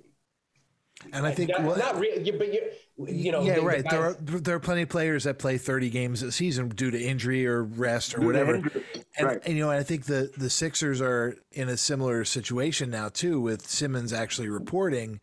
[1.14, 2.62] And I think not, well, not really, but you,
[3.08, 3.86] you know, yeah, the- the right.
[3.90, 7.02] There are there are plenty of players that play 30 games a season due to
[7.02, 8.56] injury or rest or whatever.
[8.56, 9.42] And, Right.
[9.46, 13.42] and, you know, I think the the Sixers are in a similar situation now too,
[13.42, 15.20] with Simmons actually reporting.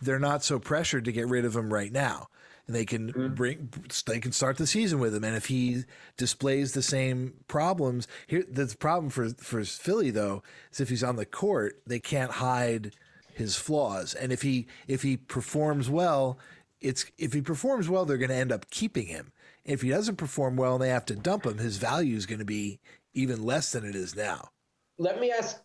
[0.00, 2.28] They're not so pressured to get rid of him right now.
[2.66, 3.34] And they can Mm-hmm.
[3.34, 3.68] bring,
[4.06, 5.24] they can start the season with him.
[5.24, 5.84] And if he
[6.16, 11.16] displays the same problems, here the problem for for Philly though is if he's on
[11.16, 12.92] the court, they can't hide
[13.32, 14.14] his flaws.
[14.14, 16.38] And if he if he performs well,
[16.80, 19.32] it's if he performs well, they're going to end up keeping him.
[19.64, 22.38] If he doesn't perform well and they have to dump him, his value is going
[22.38, 22.80] to be
[23.14, 24.50] even less than it is now.
[24.98, 25.60] Let me ask.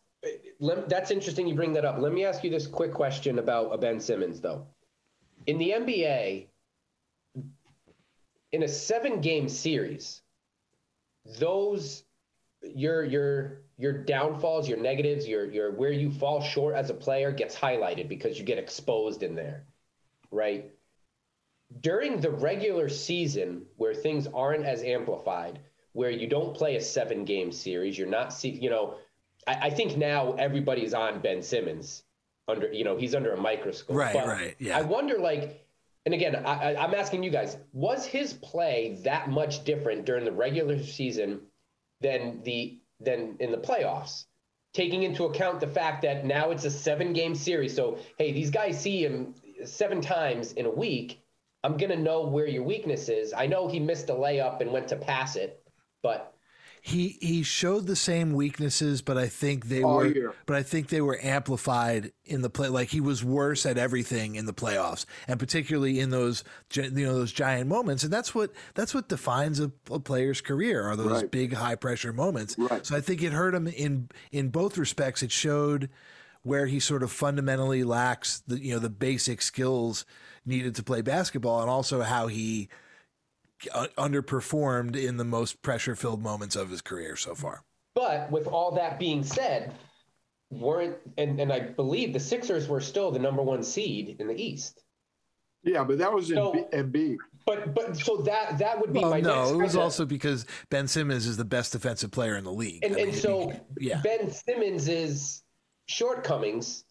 [0.59, 1.47] Let, that's interesting.
[1.47, 1.97] You bring that up.
[1.99, 4.65] Let me ask you this quick question about Ben Simmons, though.
[5.47, 6.47] In the NBA,
[8.51, 10.21] in a seven-game series,
[11.39, 12.03] those
[12.63, 17.31] your your your downfalls, your negatives, your your where you fall short as a player
[17.31, 19.65] gets highlighted because you get exposed in there,
[20.31, 20.71] right?
[21.79, 25.59] During the regular season, where things aren't as amplified,
[25.93, 28.95] where you don't play a seven-game series, you're not see, you know,
[29.47, 32.03] I, I think now everybody's on Ben Simmons
[32.47, 33.95] under, you know, he's under a microscope.
[33.95, 34.77] Right, But right, yeah.
[34.77, 35.61] I wonder, like,
[36.05, 40.31] and again, I, I'm asking you guys, was his play that much different during the
[40.31, 41.41] regular season
[42.01, 44.25] than the than in the playoffs?
[44.73, 48.79] Taking into account the fact that now it's a seven-game series, so hey, these guys
[48.79, 49.35] see him
[49.65, 51.21] seven times in a week.
[51.63, 53.33] I'm gonna know where your weakness is.
[53.33, 55.61] I know he missed a layup and went to pass it,
[56.01, 56.30] but
[56.83, 60.33] He he showed the same weaknesses, but I think they All were year.
[60.47, 62.69] but I think they were amplified in the play.
[62.69, 67.13] Like he was worse at everything in the playoffs, and particularly in those you know
[67.13, 68.03] those giant moments.
[68.03, 71.29] And that's what that's what defines a, a player's career are those Right.
[71.31, 72.55] big high pressure moments.
[72.57, 72.83] Right.
[72.83, 75.21] So I think it hurt him in in both respects.
[75.21, 75.87] It showed
[76.41, 80.03] where he sort of fundamentally lacks the you know the basic skills
[80.47, 82.69] needed to play basketball, and also how he
[83.74, 87.63] Uh, underperformed in the most pressure filled moments of his career so far.
[87.93, 89.74] But with all that being said,
[90.50, 94.41] weren't and, and I believe the Sixers were still the number one seed in the
[94.41, 94.82] East.
[95.63, 99.21] Yeah, but that was in B- But but so that that would be Well, my
[99.21, 99.82] no, next it was question.
[99.82, 102.84] also because Ben Simmons is the best defensive player in the league.
[102.84, 104.02] and, I and mean, so yeah.
[104.02, 105.43] Ben Simmons's
[105.88, 106.84] shortcomings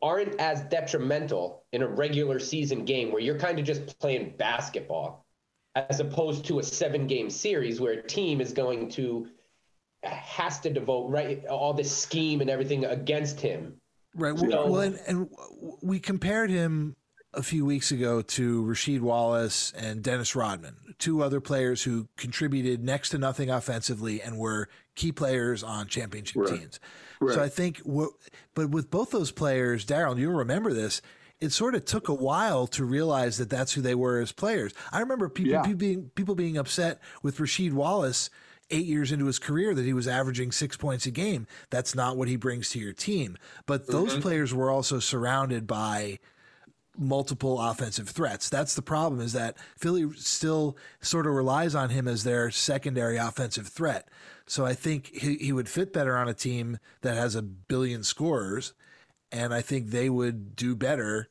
[0.00, 5.21] aren't as detrimental in a regular season game where you're kind of just playing basketball
[5.74, 9.26] as opposed to a seven game series where a team is going to
[10.02, 13.74] has to devote right all this scheme and everything against him
[14.14, 14.38] Right.
[14.38, 15.28] So- Well, and, and
[15.80, 16.96] we compared him
[17.32, 22.84] a few weeks ago to Rasheed Wallace and Dennis Rodman, two other players who contributed
[22.84, 26.60] next to nothing offensively and were key players on championship Right.
[26.60, 26.78] teams.
[27.22, 27.34] Right.
[27.34, 28.10] So I think, what,
[28.54, 31.00] but with both those players, Darryl, you'll remember this.
[31.42, 34.72] It sort of took a while to realize that that's who they were as players.
[34.92, 35.62] I remember people, Yeah.
[35.62, 38.30] people being people being upset with Rasheed Wallace
[38.70, 41.46] eight years into his career that he was averaging six points a game.
[41.70, 43.36] That's not what he brings to your team.
[43.66, 44.22] But those mm-hmm.
[44.22, 46.18] players were also surrounded by
[46.96, 48.48] multiple offensive threats.
[48.48, 53.16] That's the problem is that Philly still sort of relies on him as their secondary
[53.16, 54.08] offensive threat.
[54.46, 58.02] So I think he, he would fit better on a team that has a billion
[58.02, 58.74] scorers.
[59.30, 61.28] And I think they would do better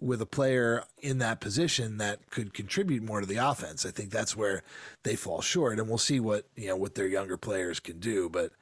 [0.00, 3.84] with a player in that position that could contribute more to the offense.
[3.84, 4.62] I think that's where
[5.02, 8.28] they fall short, and we'll see what you know what their younger players can do.
[8.28, 8.52] But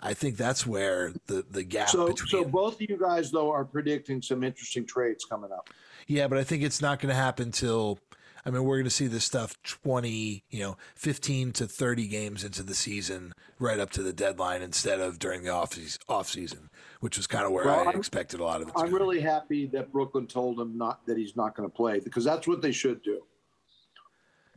[0.00, 3.50] I think that's where the the gap So, between so both of you guys though
[3.50, 5.68] are predicting some interesting trades coming up.
[6.06, 7.98] yeah, but I think it's not going to happen till.
[8.46, 12.44] I mean, we're going to see this stuff 20, you know, 15 to 30 games
[12.44, 15.76] into the season, right up to the deadline, instead of during the off
[16.08, 18.72] off season, which was kind of where Well, I I'm- expected a lot of it.
[18.74, 18.96] to I'm go.
[18.98, 22.46] really happy that Brooklyn told him not that he's not going to play because that's
[22.46, 23.22] what they should do.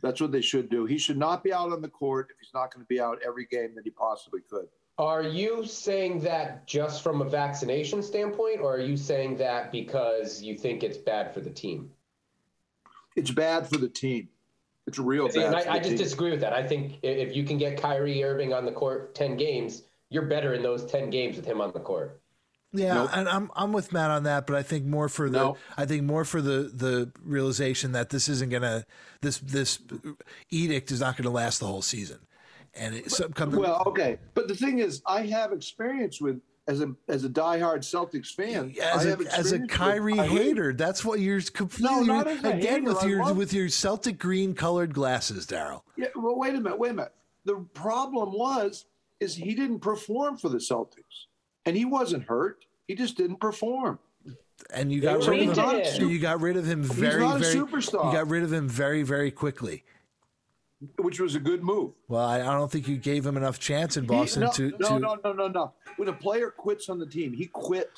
[0.02, 0.86] That's what they should do.
[0.86, 3.18] He should not be out on the court if he's not going to be out
[3.26, 4.68] every game that he possibly could.
[4.98, 10.40] Are you saying that just from a vaccination standpoint, or are you saying that because
[10.42, 11.90] you think it's bad for the team?
[13.16, 14.28] It's bad for the team.
[14.86, 15.54] It's real See, bad.
[15.54, 15.98] and I, I just team.
[15.98, 16.52] disagree with that.
[16.52, 20.54] I think if you can get Kyrie Irving on the court 10 games, you're better
[20.54, 22.20] in those 10 games with him on the court.
[22.72, 23.10] Yeah, Nope.
[23.14, 25.56] and I'm I'm with Matt on that, but I think more for the No.
[25.76, 28.86] I think more for the the realization that this isn't gonna
[29.22, 29.80] this this
[30.50, 32.18] edict is not gonna last the whole season,
[32.74, 36.80] and it's some come, Well, okay, but the thing is, I have experience with as
[36.80, 38.72] a as a diehard Celtics fan.
[38.80, 43.02] as a as a with Kyrie hater, that's what you're completely a again hater, with
[43.02, 45.82] your love- with your Celtic green colored glasses, Darryl.
[45.96, 47.14] Yeah, well, wait a minute, wait a minute.
[47.44, 48.86] The problem was
[49.18, 51.26] is he didn't perform for the Celtics,
[51.66, 52.64] and he wasn't hurt.
[52.86, 53.98] He just didn't perform.
[54.72, 55.84] and you got rid of him.
[55.84, 56.08] him.
[56.08, 57.54] You got rid of him very, very.
[57.56, 59.84] You got rid of him very, very quickly.
[60.98, 61.92] Which was a good move.
[62.08, 64.70] Well, I, I don't think you gave him enough chance in Boston he, no, to,
[64.70, 64.98] no, to.
[64.98, 65.72] No, no, no, no.
[65.96, 67.90] When a player quits on the team, he quit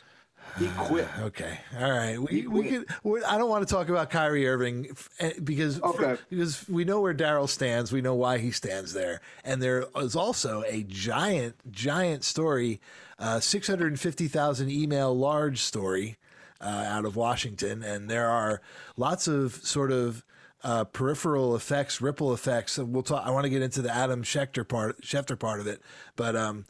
[0.58, 1.08] he quit.
[1.20, 1.58] okay.
[1.80, 2.18] All right.
[2.18, 2.86] We we could.
[3.26, 6.16] I don't want to talk about Kyrie Irving eh, because okay.
[6.28, 7.90] because we know where Darryl stands.
[7.90, 12.80] We know why he stands there, and there is also a giant giant story,
[13.18, 16.18] uh, six hundred and fifty thousand email large story
[16.60, 18.60] uh, out of Washington, and there are
[18.96, 20.24] lots of sort of.
[20.64, 22.78] Uh, peripheral effects, ripple effects.
[22.78, 23.26] We'll talk.
[23.26, 25.82] I want to get into the Adam Schefter part, Schefter part of it,
[26.14, 26.66] but um,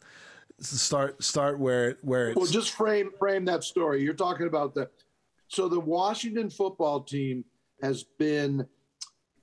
[0.59, 4.01] start start where where it's well just frame frame that story.
[4.01, 4.89] You're talking about the
[5.47, 7.43] so the washington football team
[7.81, 8.65] has been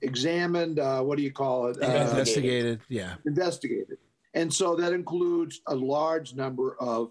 [0.03, 1.83] examined uh, what do you call it?
[1.83, 3.15] Uh, investigated yeah.
[3.27, 3.99] Investigated.
[4.35, 7.11] And so that includes a large number of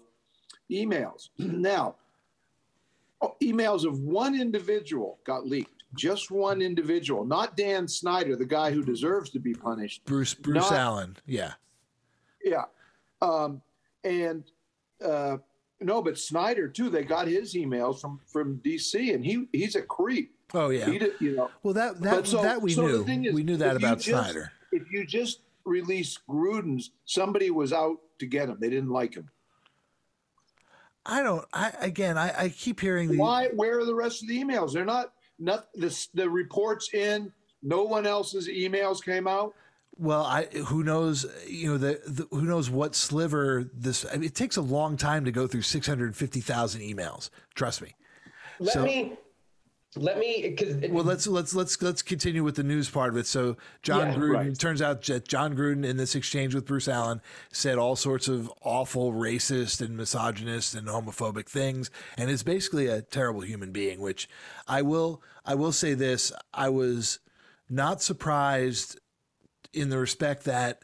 [0.70, 1.30] emails.
[1.38, 1.96] Now
[3.42, 8.82] emails of one individual got leaked just one individual not dan snyder the guy who
[8.82, 11.52] deserves to be punished bruce bruce not, allen yeah
[12.44, 12.64] yeah
[13.22, 13.60] um,
[14.04, 14.44] and
[15.04, 15.38] uh,
[15.80, 16.90] no, but Snyder too.
[16.90, 20.34] They got his emails from from DC, and he he's a creep.
[20.52, 21.50] Oh yeah, did, you know.
[21.62, 23.28] Well, that that so, that we so knew.
[23.28, 24.52] Is, we knew that about just, Snyder.
[24.72, 28.58] If you just release Gruden's, somebody was out to get him.
[28.60, 29.30] They didn't like him.
[31.06, 31.46] I don't.
[31.52, 33.48] I again, I, I keep hearing the, why.
[33.48, 34.72] Where are the rest of the emails?
[34.72, 35.12] They're not.
[35.40, 37.32] Not the the reports in.
[37.62, 39.54] No one else's emails came out.
[39.96, 44.06] Well, I who knows, you know, the, the who knows what sliver this.
[44.06, 47.30] I mean, it takes a long time to go through six hundred fifty thousand emails.
[47.54, 47.96] Trust me.
[48.58, 49.14] Let so, me.
[49.96, 53.26] Let me because well let's let's let's let's continue with the news part of it.
[53.26, 54.58] So Jon yeah, Gruden right.
[54.58, 58.52] turns out that Jon Gruden in this exchange with Bruce Allen said all sorts of
[58.62, 64.28] awful racist and misogynist and homophobic things and is basically a terrible human being, which
[64.68, 67.18] I will I will say this, I was
[67.68, 69.00] not surprised
[69.72, 70.82] in the respect that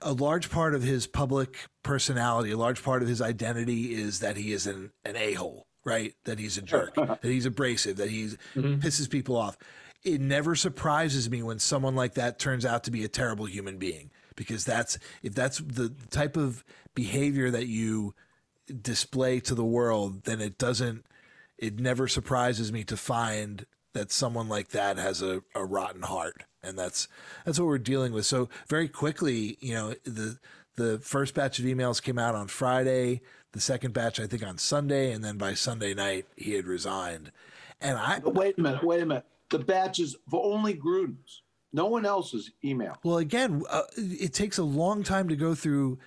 [0.00, 4.36] a large part of his public personality, a large part of his identity is that
[4.36, 6.12] he is an, an a hole, right?
[6.24, 8.80] That he's a jerk, that he's abrasive, that he mm-hmm.
[8.80, 9.56] pisses people off.
[10.04, 13.78] It never surprises me when someone like that turns out to be a terrible human
[13.78, 16.62] being because that's if that's the type of
[16.94, 18.14] behavior that you
[18.82, 21.06] display to the world, then it doesn't.
[21.58, 26.44] It never surprises me to find that someone like that has a, a rotten heart
[26.66, 27.08] and that's
[27.44, 28.26] that's what we're dealing with.
[28.26, 30.38] So very quickly, you know, the
[30.76, 34.58] the first batch of emails came out on Friday, the second batch I think on
[34.58, 37.32] Sunday, and then by Sunday night he had resigned.
[37.80, 39.26] And I but wait a minute, wait a minute.
[39.50, 42.96] The batches for only Gruden's, no one else's email.
[43.04, 45.98] Well, again, uh, it takes a long time to go through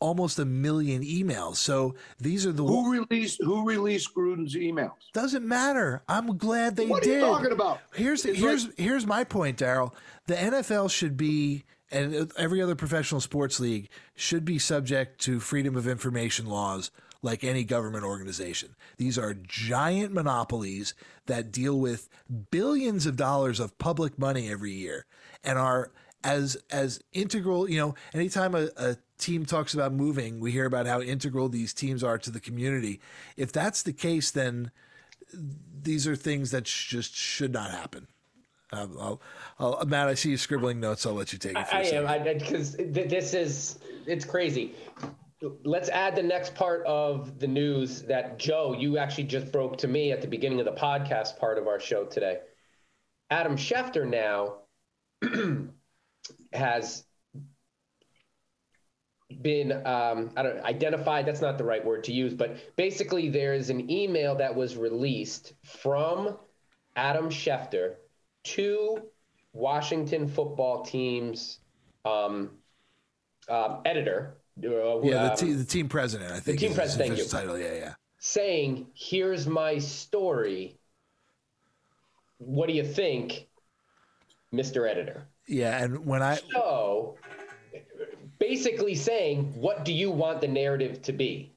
[0.00, 1.56] almost a million emails.
[1.56, 4.92] So these are the who released who released Gruden's emails.
[5.12, 6.02] Doesn't matter.
[6.08, 7.22] I'm glad they what did.
[7.22, 7.80] What are you talking about?
[7.94, 9.92] Here's it's here's like, here's my point, Darryl.
[10.26, 15.76] The NFL should be and every other professional sports league should be subject to freedom
[15.76, 16.90] of information laws
[17.22, 18.76] like any government organization.
[18.98, 20.92] These are giant monopolies
[21.26, 22.08] that deal with
[22.50, 25.06] billions of dollars of public money every year
[25.42, 25.90] and are
[26.22, 30.86] as as integral, you know, anytime a, a team talks about moving, we hear about
[30.86, 33.00] how integral these teams are to the community.
[33.36, 34.70] If that's the case, then
[35.32, 38.08] these are things that sh- just should not happen.
[38.72, 39.20] Um, I'll,
[39.58, 41.06] I'll, Matt, I see you scribbling notes.
[41.06, 41.66] I'll let you take it.
[41.72, 44.74] I, I am because th- this is it's crazy.
[45.64, 49.88] Let's add the next part of the news that Joe, you actually just broke to
[49.88, 52.38] me at the beginning of the podcast part of our show today.
[53.30, 54.60] Adam Schefter now
[56.52, 57.04] has
[59.42, 61.26] been um, I don't identified.
[61.26, 64.76] That's not the right word to use, but basically there is an email that was
[64.76, 66.38] released from
[66.96, 67.96] Adam Schefter
[68.44, 69.02] to
[69.52, 71.58] Washington football team's
[72.04, 72.50] um,
[73.48, 74.36] uh, editor.
[74.62, 76.30] Uh, yeah, the, te- the, team president.
[76.30, 77.08] I think the team president.
[77.08, 77.26] Thank you.
[77.26, 77.58] Title.
[77.58, 77.94] Yeah, yeah.
[78.18, 80.78] Saying, "Here's my story.
[82.38, 83.48] What do you think,
[84.52, 87.18] Mister Editor?" Yeah, and when I so
[88.38, 91.54] basically saying, what do you want the narrative to be?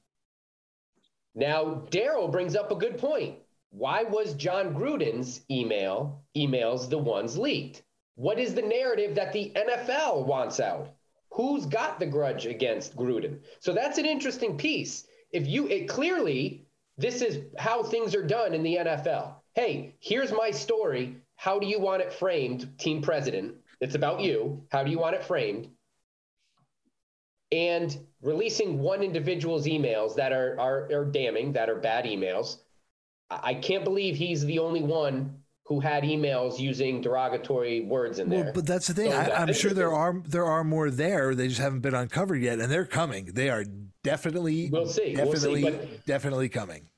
[1.36, 3.38] Now, Darryl brings up a good point.
[3.70, 7.84] Why was Jon Gruden's email emails the ones leaked?
[8.16, 10.96] What is the narrative that the NFL wants out?
[11.32, 13.40] Who's got the grudge against Gruden?
[13.60, 15.06] So that's an interesting piece.
[15.32, 16.66] If you it clearly
[16.98, 19.36] this is how things are done in the NFL.
[19.54, 21.18] Hey, here's my story.
[21.36, 23.56] How do you want it framed, team president?
[23.82, 24.66] It's about you.
[24.72, 25.70] How do you want it framed?
[27.52, 32.58] and releasing one individual's emails that are, are, are damning, that are bad emails,
[33.30, 38.46] I can't believe he's the only one who had emails using derogatory words in there.
[38.46, 39.12] Well, but that's the thing.
[39.12, 41.36] So I, I'm sure there are there are more there.
[41.36, 43.26] They just haven't been uncovered yet, and they're coming.
[43.34, 43.66] They are
[44.04, 45.14] definitely, We'll see.
[45.18, 46.90] We'll see, definitely, definitely coming.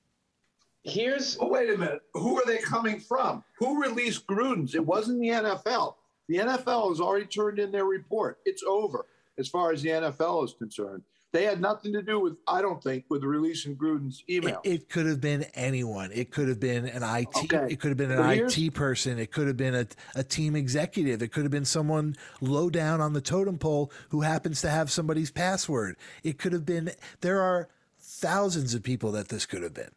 [0.83, 2.01] Here's Oh, wait a minute.
[2.13, 3.43] Who are they coming from?
[3.57, 4.75] Who released Gruden's?
[4.75, 5.95] It wasn't the NFL.
[6.27, 8.37] The NFL has already turned in their report.
[8.45, 9.05] It's over
[9.39, 11.01] as far as the NFL is concerned.
[11.31, 14.61] They had nothing to do with, I don't think, with releasing Gruden's It, email.
[14.63, 16.11] it could have been anyone.
[16.11, 17.53] It could have been an IT.
[17.53, 17.71] Okay.
[17.71, 19.19] It could have been an But IT person.
[19.19, 21.21] It could have been a, a team executive.
[21.21, 24.91] It could have been someone low down on the totem pole who happens to have
[24.91, 25.97] somebody's password.
[26.23, 26.91] It could have been.
[27.21, 29.91] There are thousands of people that this could have been.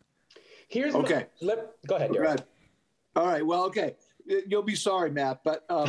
[0.69, 1.27] here's Okay.
[1.41, 2.29] My, let, go ahead, Derek.
[2.29, 2.43] Right.
[3.17, 3.45] All right.
[3.45, 3.97] Well, okay.
[4.47, 5.89] You'll be sorry, Matt, but um,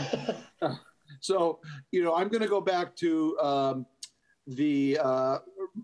[1.20, 1.60] so
[1.92, 3.86] you know, I'm going to go back to um,
[4.48, 5.40] the uh,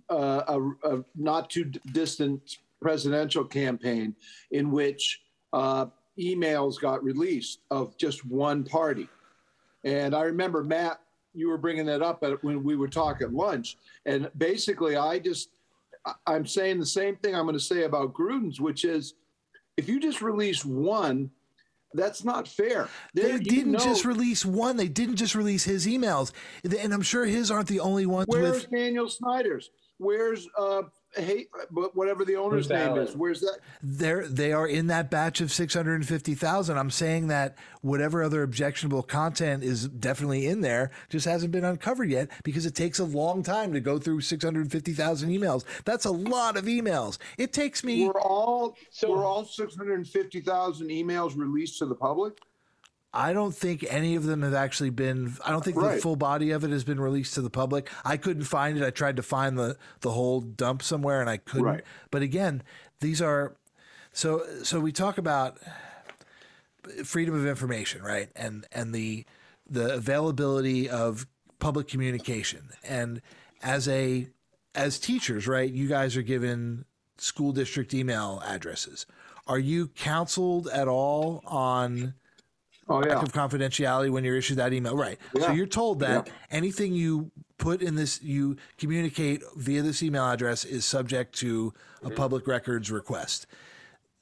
[0.09, 0.69] uh,
[1.15, 4.15] not too distant presidential campaign
[4.51, 5.21] in which
[5.53, 5.85] uh,
[6.19, 9.07] emails got released of just one party,
[9.83, 10.99] and I remember Matt,
[11.33, 15.49] you were bringing that up when we were talking lunch, and basically, I just
[16.25, 19.13] I'm saying the same thing I'm going to say about Gruden's, which is
[19.77, 21.31] if you just release one,
[21.93, 22.87] that's not fair.
[23.13, 24.77] They you didn't know- just release one.
[24.77, 26.31] They didn't just release his emails,
[26.63, 28.71] and I'm sure his aren't the only ones Where's with.
[28.71, 29.69] Daniel Snyder's?
[29.97, 30.83] Where's uh,
[31.15, 33.07] hey, but whatever the owner's Bruce name Allen.
[33.07, 33.15] is?
[33.15, 33.59] Where's that?
[33.81, 36.77] They're they are in that batch of six hundred and fifty thousand.
[36.77, 42.09] I'm saying that whatever other objectionable content is definitely in there, just hasn't been uncovered
[42.09, 45.63] yet because it takes a long time to go through six hundred fifty thousand emails.
[45.85, 47.17] That's a lot of emails.
[47.37, 48.05] It takes me.
[48.07, 52.37] We're all So- were all six hundred fifty thousand emails released to the public?
[53.13, 55.35] I don't think any of them have actually been.
[55.43, 57.89] I don't think the full body of it has been released to the public.
[58.05, 58.83] I couldn't find it.
[58.83, 61.65] I tried to find the the whole dump somewhere, and I couldn't.
[61.65, 61.83] Right.
[62.11, 62.61] But again,
[62.99, 63.55] these are
[64.11, 64.43] so.
[64.63, 65.57] So we talk about
[67.03, 68.29] freedom of information, right?
[68.35, 69.25] And and the
[69.67, 71.25] the availability of
[71.57, 72.69] public communication.
[72.83, 73.21] And
[73.63, 74.27] as a
[74.75, 75.71] as teachers, right?
[75.71, 76.85] You guys are given
[77.17, 79.05] school district email addresses.
[79.47, 82.13] Are you counseled at all on
[82.89, 83.19] Oh yeah.
[83.19, 84.95] of confidentiality when you're issued that email.
[84.95, 85.19] Right.
[85.39, 86.33] So you're told that Yeah.
[86.49, 91.73] anything you put in this, you communicate via this email address is subject to
[92.03, 93.45] a public records request.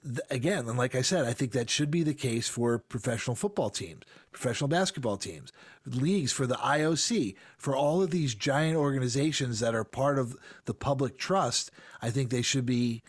[0.04, 3.36] Th- Again, and like I said, I think that should be the case for professional
[3.36, 5.52] football teams, professional basketball teams,
[5.86, 10.74] leagues, for the IOC, for all of these giant organizations that are part of the
[10.74, 11.72] public trust.
[12.02, 13.02] I think they should be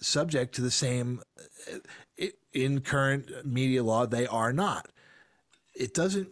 [0.00, 1.22] subject to the same
[1.72, 1.78] uh,
[2.20, 4.90] i- in current media law they are not
[5.78, 6.28] it doesn't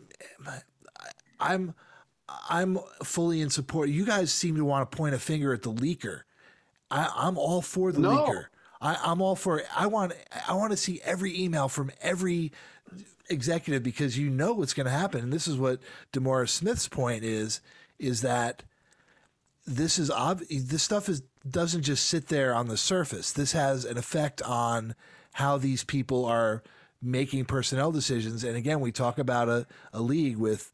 [1.40, 1.74] i'm
[2.50, 5.72] i'm fully in support you guys seem to want to point a finger at the
[5.72, 6.20] leaker
[6.90, 8.10] I, i'm all for the No.
[8.10, 8.46] leaker
[8.80, 10.12] I, i'm all for i want
[10.48, 12.52] i want to see every email from every
[13.30, 15.80] executive because you know what's going to happen and this is what
[16.12, 17.60] DeMaurice Smith's point is
[17.98, 18.62] is that
[19.66, 23.32] this is ob- this stuff is doesn't just sit there on the surface.
[23.32, 24.94] This has an effect on
[25.32, 26.62] how these people are
[27.04, 28.44] making personnel decisions.
[28.44, 30.72] And again, we talk about a, a league with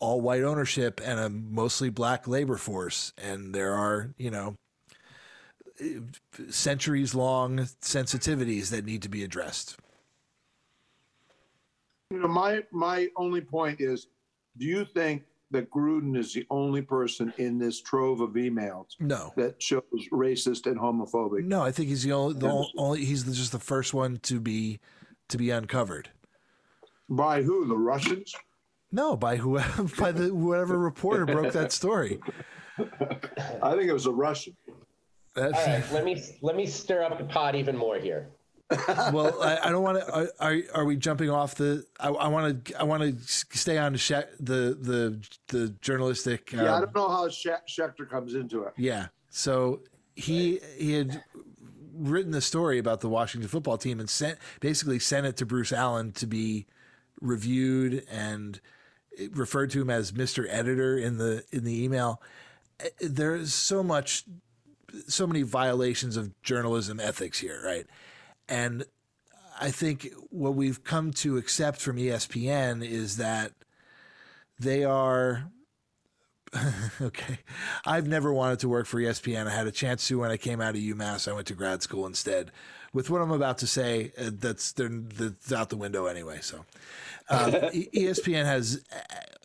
[0.00, 4.56] all white ownership and a mostly black labor force, and there are you know
[6.50, 9.76] centuries long sensitivities that need to be addressed.
[12.10, 14.08] You know, my my only point is,
[14.56, 19.32] do you think that Gruden is the only person in this trove of emails No.
[19.36, 21.44] that shows racist and homophobic?
[21.44, 24.80] No, I think he's the only, the only he's just the first one to be
[25.34, 26.10] to be uncovered.
[27.08, 27.66] By who?
[27.66, 28.32] The Russians?
[28.92, 32.20] No, by whoever by the whoever reporter broke that story.
[32.78, 34.56] I think it was a Russian.
[35.34, 38.28] That- All right, let me let me stir up the pot even more here.
[39.12, 40.14] well, I, I don't want to.
[40.14, 41.84] Are, are are we jumping off the?
[42.00, 42.80] I want to.
[42.80, 46.52] I want to stay on the Sche- the the the journalistic.
[46.52, 48.72] Yeah, I um, don't know how Sche- Schefter comes into it.
[48.78, 49.08] Yeah.
[49.28, 49.80] So
[50.14, 51.22] he he had
[51.96, 55.72] written the story about the Washington football team and sent basically sent it to Bruce
[55.72, 56.66] Allen to be
[57.20, 58.60] reviewed and
[59.32, 60.46] referred to him as Mr.
[60.48, 62.20] Editor in the in the email.
[62.80, 64.24] Eh, There's so much
[65.08, 67.86] so many violations of journalism ethics here, right?
[68.48, 68.84] And
[69.60, 73.52] I think what we've come to accept from ESPN is that
[74.58, 75.50] they are
[77.00, 77.38] okay.
[77.84, 79.46] I've never wanted to work for ESPN.
[79.46, 81.28] I had a chance to when I came out of UMass.
[81.28, 82.50] I went to grad school instead.
[82.92, 86.38] With what I'm about to say, uh, that's they're, that's out the window anyway.
[86.42, 86.64] So,
[87.28, 88.98] um, ESPN has uh,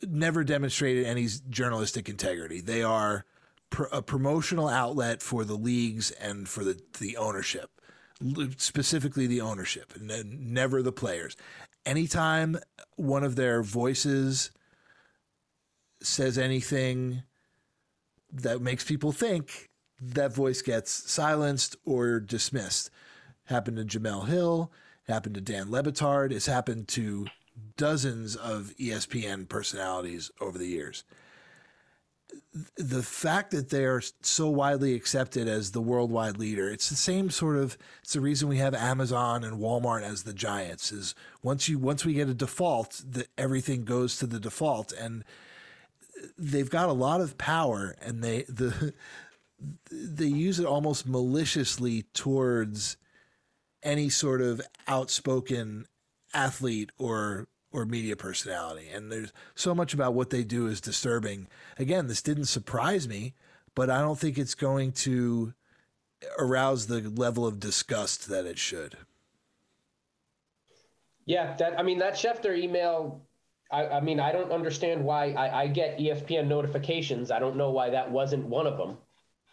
[0.07, 2.61] never demonstrated any journalistic integrity.
[2.61, 3.25] They are
[3.71, 7.71] pr- a promotional outlet for the leagues and for the the ownership.
[8.57, 11.35] specifically the ownership, and never the players.
[11.87, 12.59] Anytime
[12.97, 14.51] one of their voices
[16.01, 17.23] says anything
[18.31, 19.69] that makes people think,
[20.01, 22.89] that voice gets silenced or dismissed.
[23.45, 24.71] Happened to Jemele Hill,
[25.07, 27.27] happened to Dan Le Batard, it's happened to
[27.77, 31.03] dozens of ESPN personalities over the years.
[32.77, 37.31] The fact that they are so widely accepted as the worldwide leader, it's the same
[37.31, 41.67] sort of it's the reason we have Amazon and Walmart as the giants is once
[41.67, 45.23] you once we get a default, that everything goes to the default and
[46.37, 48.93] they've got a lot of power and they the
[49.91, 52.97] they use it almost maliciously towards
[53.83, 55.85] any sort of outspoken
[56.33, 58.89] athlete or or media personality.
[58.89, 61.47] And there's so much about what they do is disturbing.
[61.77, 63.33] Again this didn't surprise me
[63.79, 65.53] but i don't think it's going to
[66.37, 68.97] arouse the level of disgust that it should.
[71.25, 73.21] Yeah that i mean that schefter email
[73.71, 77.29] I, I mean, I don't understand why I, I, get ESPN notifications.
[77.29, 78.97] I don't know why that wasn't one of them.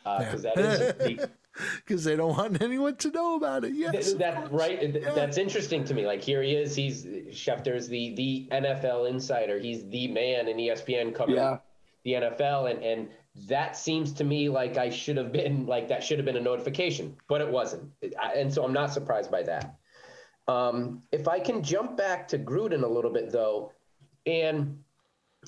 [0.05, 0.63] Because uh, yeah.
[0.63, 1.27] that is
[1.85, 3.75] because they don't want anyone to know about it.
[3.75, 4.95] Yes, that right.
[4.95, 5.13] Yeah.
[5.15, 6.07] That's interesting to me.
[6.07, 6.77] Like here he is.
[6.77, 9.59] He's Schefter's the the NFL insider.
[9.59, 11.59] He's the man in ESPN covering yeah.
[12.05, 13.09] the NFL, and and
[13.49, 16.41] that seems to me like I should have been like that should have been a
[16.41, 17.91] notification, but it wasn't.
[18.35, 19.77] And so I'm not surprised by that.
[20.49, 23.73] Um, if I can jump back to Gruden a little bit though
[24.27, 24.79] and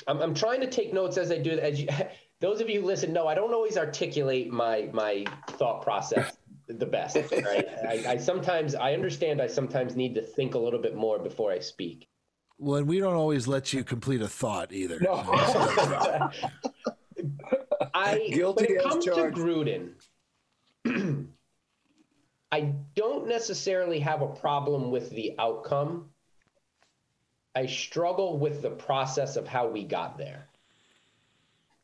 [0.07, 1.59] I'm, I'm trying to take notes as I do.
[1.59, 1.89] As you,
[2.41, 6.37] those of you who listen know, I don't always articulate my my thought process
[6.68, 7.16] the best.
[7.16, 7.66] Right?
[7.89, 9.41] I, I sometimes I understand.
[9.41, 12.09] I sometimes need to think a little bit more before I speak.
[12.59, 14.99] Well, and we don't always let you complete a thought either.
[15.01, 15.22] No.
[17.95, 19.37] I Guilty when it comes charged.
[19.37, 19.91] to Gruden,
[22.53, 26.11] I don't necessarily have a problem with the outcome.
[27.59, 30.46] I struggle with the process of how we got there.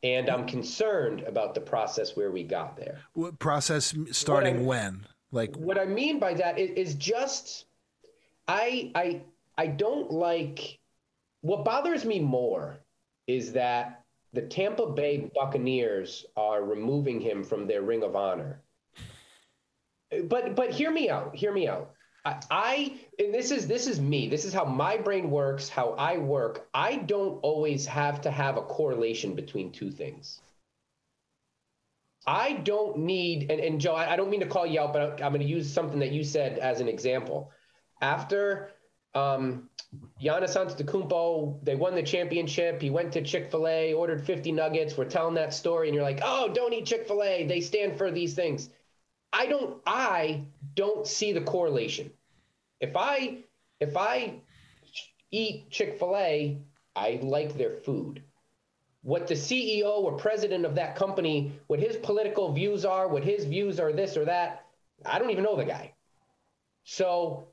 [0.05, 3.01] And I'm concerned about the process where we got there.
[3.15, 5.07] What process starting I, when?
[5.33, 7.65] Like what I mean by that is, is just
[8.47, 9.23] I I
[9.59, 10.79] I don't like
[11.41, 12.77] what bothers me more
[13.27, 18.61] is that the Tampa Bay Buccaneers are removing him from their ring of honor.
[20.29, 21.35] But but hear me out.
[21.35, 21.91] Hear me out.
[22.25, 24.29] I and this is this is me.
[24.29, 26.69] This is how my brain works, how I work.
[26.73, 30.41] I don't always have to have a correlation between two things.
[32.27, 35.23] I don't need and, and Joe, I, I don't mean to call you out, but
[35.23, 37.51] I'm going to use something that you said as an example.
[38.01, 38.71] After
[39.15, 39.69] um,
[40.21, 42.81] Giannis Antetokounmpo, they won the championship.
[42.81, 44.97] He went to Chick Fil A, ordered 50 nuggets.
[44.97, 47.47] We're telling that story, and you're like, "Oh, don't eat Chick Fil A.
[47.47, 48.71] They stand for these things."
[49.35, 50.45] I don't I
[50.77, 52.11] don't see the correlation.
[52.81, 53.39] If I
[53.81, 54.35] if I
[55.33, 56.59] eat Chick-fil-A,
[56.95, 58.23] I like their food.
[59.03, 63.45] What the CEO or president of that company, what his political views are, what his
[63.45, 64.65] views are this or that,
[65.05, 65.93] I don't even know the guy.
[66.85, 67.49] So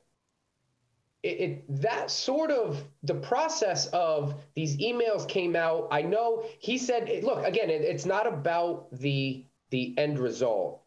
[1.23, 5.87] it, it, that sort of the process of these emails came out.
[5.91, 10.80] I know he said, look, again, it, it's not about the the end result.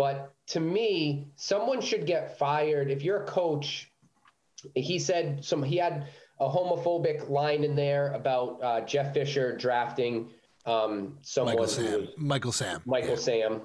[0.00, 2.90] But to me, someone should get fired.
[2.90, 3.92] If you're a coach,
[4.74, 6.06] he said some he had
[6.40, 10.30] a homophobic line in there about uh, Jeff Fisher drafting
[10.64, 12.08] um, someone Michael Sam.
[12.16, 12.80] Michael Sam.
[12.86, 13.16] Michael yeah.
[13.16, 13.60] Sam.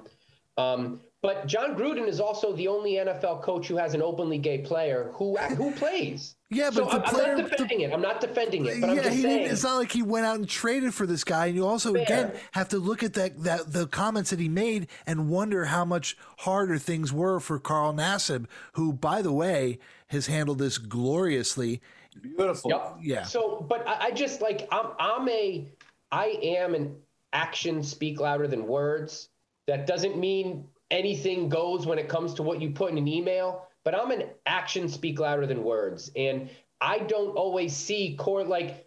[0.56, 4.58] Um, but Jon Gruden is also the only NFL coach who has an openly gay
[4.58, 6.36] player who who plays.
[6.50, 7.92] Yeah, but so the I'm, player, I'm not defending the, it.
[7.92, 8.80] I'm not defending it.
[8.80, 9.50] But yeah, I'm just saying.
[9.50, 11.46] It's not like he went out and traded for this guy.
[11.46, 12.02] And you also Fair.
[12.02, 15.84] again have to look at that that the comments that he made and wonder how
[15.84, 21.80] much harder things were for Carl Nassib, who, by the way, has handled this gloriously.
[22.22, 22.70] Beautiful.
[22.70, 22.96] Yep.
[23.02, 23.22] Yeah.
[23.24, 25.66] So, but I, I just like I'm I'm a
[26.12, 26.94] I am an
[27.32, 29.28] action speak louder than words.
[29.66, 33.66] That doesn't mean anything goes when it comes to what you put in an email,
[33.84, 36.10] but I'm an action speak louder than words.
[36.14, 36.50] And
[36.80, 38.86] I don't always see core like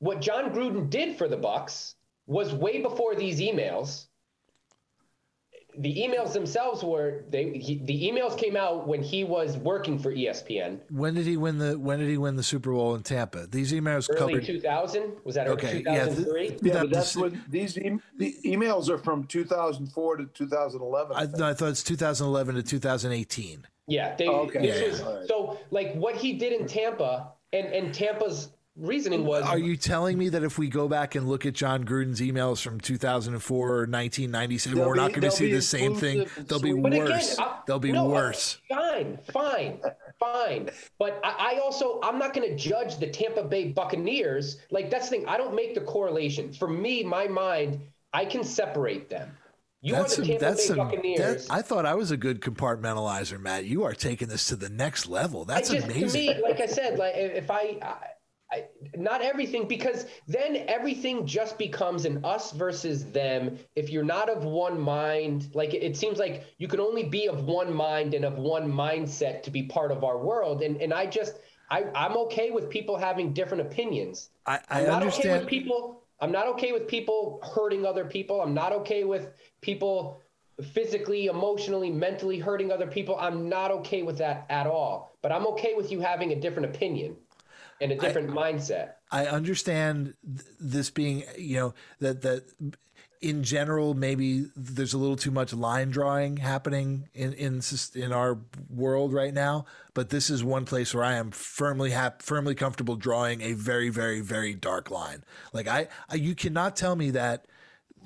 [0.00, 1.94] what Jon Gruden did for the Bucs
[2.26, 4.07] was way before these emails
[5.78, 10.12] the emails themselves were they he, the emails came out when he was working for
[10.12, 10.80] ESPN.
[10.90, 13.46] When did he win the When did he win the Super Bowl in Tampa?
[13.46, 15.12] These emails early covered 2000.
[15.24, 15.82] Was that okay?
[15.82, 16.42] 2003?
[16.42, 21.16] Yeah, th- yeah but that's when these e- the emails are from 2004 to 2011.
[21.16, 23.66] I, I, I thought it's 2011 to 2018.
[23.86, 24.16] Yeah.
[24.16, 24.66] They, oh, okay.
[24.66, 25.28] Yeah, was, right.
[25.28, 29.44] So like what he did in Tampa and and Tampa's reasoning was.
[29.44, 32.62] Are you telling me that if we go back and look at Jon Gruden's emails
[32.62, 36.26] from 2004 or 1997, we're not going to see the same thing?
[36.46, 37.34] They'll be but worse.
[37.34, 38.58] Again, I, they'll be no, worse.
[38.68, 39.80] Fine, fine,
[40.18, 40.70] fine.
[40.98, 44.58] But I, I also, I'm not going to judge the Tampa Bay Buccaneers.
[44.70, 45.26] Like that's the thing.
[45.26, 46.52] I don't make the correlation.
[46.52, 47.80] For me, my mind,
[48.12, 49.30] I can separate them.
[49.80, 51.46] You that's are the Tampa that's Buccaneers.
[51.46, 53.64] That, I thought I was a good compartmentalizer, Matt.
[53.64, 55.44] You are taking this to the next level.
[55.44, 56.32] That's just, amazing.
[56.32, 57.96] To me, like I said, like if I, I
[58.50, 58.64] I,
[58.96, 63.58] not everything because then everything just becomes an us versus them.
[63.76, 67.28] If you're not of one mind like it, it, seems like you can only be
[67.28, 70.62] of one mind and of one mindset to be part of our world.
[70.62, 71.40] And and i just
[71.70, 74.30] i i'm okay with people having different opinions.
[74.46, 78.06] I, I am not understand okay with people i'm not okay with people hurting other
[78.06, 78.40] people.
[78.40, 79.28] I'm not okay with
[79.60, 80.22] people
[80.72, 83.18] physically emotionally mentally hurting other people.
[83.20, 85.12] I'm not okay with that at all.
[85.20, 87.16] But i'm okay with you having a different opinion
[87.80, 88.92] and a different I, mindset.
[89.10, 92.44] I understand this being, you know, that that
[93.20, 97.60] in general maybe there's a little too much line drawing happening in in
[97.94, 98.38] in our
[98.70, 102.96] world right now, but this is one place where I am firmly hap- firmly comfortable
[102.96, 105.24] drawing a very very very dark line.
[105.52, 107.46] Like I, I you cannot tell me that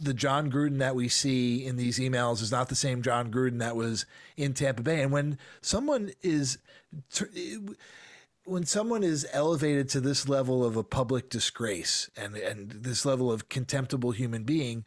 [0.01, 3.59] the Jon Gruden that we see in these emails is not the same Jon Gruden
[3.59, 4.07] that was
[4.37, 5.03] in Tampa Bay.
[5.03, 6.59] And when someone is
[8.45, 13.31] when someone is elevated to this level of a public disgrace and and this level
[13.31, 14.85] of contemptible human being,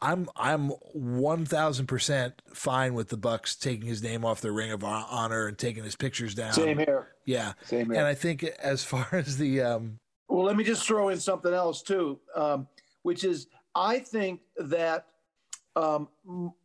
[0.00, 4.72] I'm I'm one thousand percent fine with the Bucs taking his name off the Ring
[4.72, 6.52] of Honor and taking his pictures down.
[6.52, 7.08] Same here.
[7.24, 7.98] Yeah, same here.
[7.98, 9.98] And I think as far as the um,
[10.28, 12.68] well, let me just throw in something else too, um,
[13.02, 15.06] which is I think that
[15.74, 16.08] um,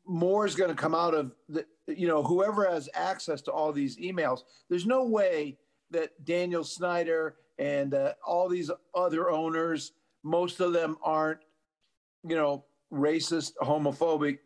[0.06, 3.72] more is going to come out of the you know whoever has access to all
[3.72, 4.42] these emails.
[4.70, 5.58] There's no way
[5.92, 11.40] that Daniel Snyder and uh, all these other owners, most of them aren't,
[12.28, 14.40] you know, racist, homophobic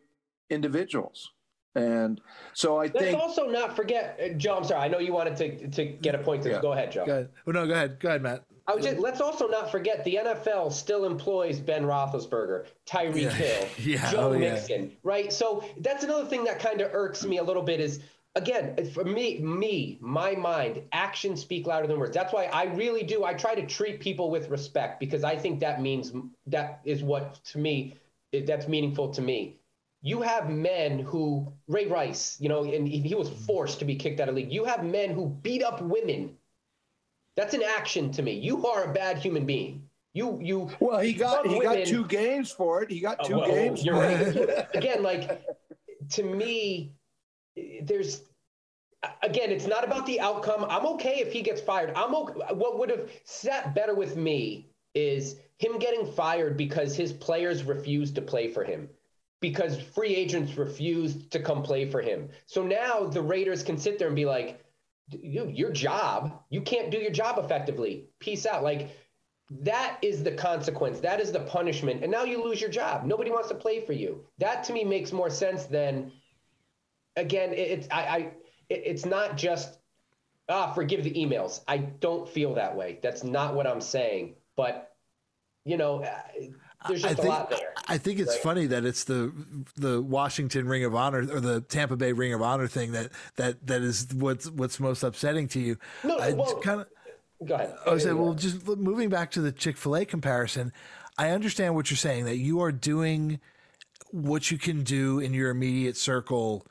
[0.50, 1.32] individuals.
[1.74, 2.20] And
[2.52, 3.18] so I Let's think.
[3.18, 4.56] Let's also not forget, uh, Joe.
[4.58, 4.82] I'm sorry.
[4.82, 6.42] I know you wanted to to get a point.
[6.42, 6.60] To yeah.
[6.60, 7.06] Go ahead, Joe.
[7.06, 7.28] Go ahead.
[7.46, 7.98] Well, no, go ahead.
[7.98, 8.44] Go ahead, Matt.
[8.66, 13.30] I was just, let's also not forget the NFL still employs Ben Roethlisberger, Tyreek yeah.
[13.30, 14.10] Hill, yeah.
[14.10, 14.96] Joe oh, Mixon, yeah.
[15.02, 15.32] right?
[15.32, 18.00] So that's another thing that kind of irks me a little bit is
[18.34, 22.14] again uh, for me me my mind actions speak louder than words.
[22.14, 25.60] That's why i really do i try to treat people with respect because i think
[25.60, 26.12] that means
[26.46, 27.96] that is what to me
[28.46, 29.58] that's meaningful to me.
[30.04, 34.20] You have men who ray rice you know and he was forced to be kicked
[34.20, 34.52] out of league.
[34.52, 36.36] You have men who beat up women.
[37.36, 38.32] That's an action to me.
[38.32, 39.88] You are a bad human being.
[40.12, 41.78] You you well he got he women.
[41.78, 42.90] got two games for it.
[42.90, 44.66] He got oh, two oh, well, games you're right.
[44.74, 45.42] again like
[46.10, 46.92] to me
[47.82, 48.22] there's
[49.22, 50.64] again, it's not about the outcome.
[50.68, 51.92] I'm okay if he gets fired.
[51.96, 52.54] I'm okay.
[52.54, 58.14] What would have sat better with me is him getting fired because his players refused
[58.16, 58.88] to play for him,
[59.40, 62.28] because free agents refused to come play for him.
[62.46, 64.64] So now the Raiders can sit there and be like,
[65.10, 68.06] you your job, you can't do your job effectively.
[68.20, 68.62] Peace out.
[68.62, 68.90] Like,
[69.50, 71.00] that is the consequence.
[71.00, 72.02] That is the punishment.
[72.02, 73.04] And now you lose your job.
[73.04, 74.24] Nobody wants to play for you.
[74.38, 76.12] That to me makes more sense than
[77.16, 78.16] again, it's I, I
[78.68, 79.78] it, it's not just
[80.48, 81.60] ah forgive the emails.
[81.68, 82.98] I don't feel that way.
[83.02, 84.34] That's not what I'm saying.
[84.56, 84.94] But
[85.64, 86.10] you know, uh,
[86.88, 87.74] there's just I think, a lot there.
[87.88, 88.42] I think it's right?
[88.42, 89.32] funny that it's the
[89.76, 93.66] the Washington Ring of Honor or the Tampa Bay Ring of Honor thing that that
[93.66, 95.76] that is what's what's most upsetting to you.
[96.04, 96.86] No, well, kind of.
[97.44, 97.74] Go ahead.
[97.84, 100.72] I was saying, well, just moving back to the Chick Fil A comparison,
[101.18, 103.40] I understand what you're saying that you are doing
[104.12, 106.66] what you can do in your immediate circle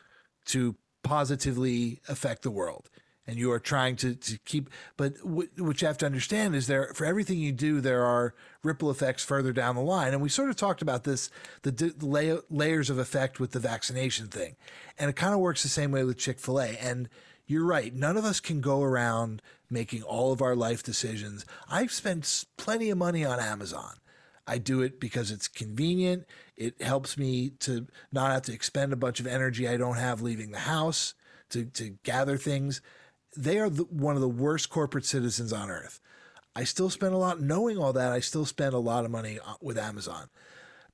[0.46, 2.90] to positively affect the world.
[3.28, 6.68] And you are trying to, to keep but w- what you have to understand is
[6.68, 8.34] there for everything you do there are
[8.64, 10.14] ripple effects further down the line.
[10.14, 11.30] And we sort of talked about this
[11.62, 14.56] the d- lay- layers of effect with the vaccination thing.
[14.98, 16.78] And it kind of works the same way with chick-fil-a.
[16.82, 17.10] And
[17.46, 17.94] you're right.
[17.94, 21.46] None of us can go around making all of our life decisions.
[21.70, 23.96] I've spent plenty of money on amazon
[24.48, 26.26] I do it because it's convenient.
[26.58, 30.22] It helps me to not have to expend a bunch of energy I don't have
[30.22, 31.14] leaving the house
[31.50, 32.82] to, to gather things.
[33.36, 36.00] They are the, one of the worst corporate citizens on earth.
[36.56, 39.40] I still spend a lot, knowing all that, I still spend a lot of money
[39.40, 40.30] uh, with Amazon.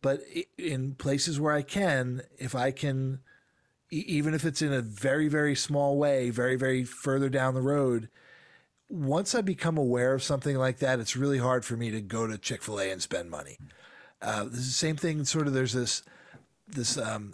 [0.01, 0.21] But
[0.57, 3.19] in places where I can, if I can,
[3.89, 8.09] even if it's in a very, very small way, very, very further down the road,
[8.89, 12.27] once I become aware of something like that, it's really hard for me to go
[12.27, 13.57] to Chick Fil A and spend money.
[14.21, 15.23] Uh, this is the same thing.
[15.25, 16.03] Sort of, there's this
[16.67, 17.33] this um,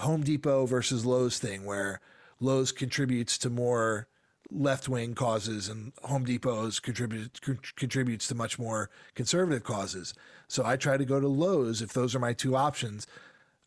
[0.00, 2.00] Home Depot versus Lowe's thing where
[2.40, 4.08] Lowe's contributes to more
[4.50, 7.40] left wing causes, and Home Depot's contributes
[7.76, 10.14] contributes to much more conservative causes.
[10.48, 13.06] So I try to go to Lowe's if those are my two options.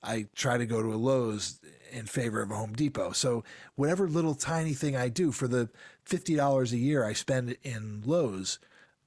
[0.03, 1.59] I try to go to a Lowe's
[1.91, 3.11] in favor of a Home Depot.
[3.11, 3.43] So
[3.76, 5.69] whatever little tiny thing I do for the
[6.06, 8.60] fifty dollars a year I spend in Lowe's,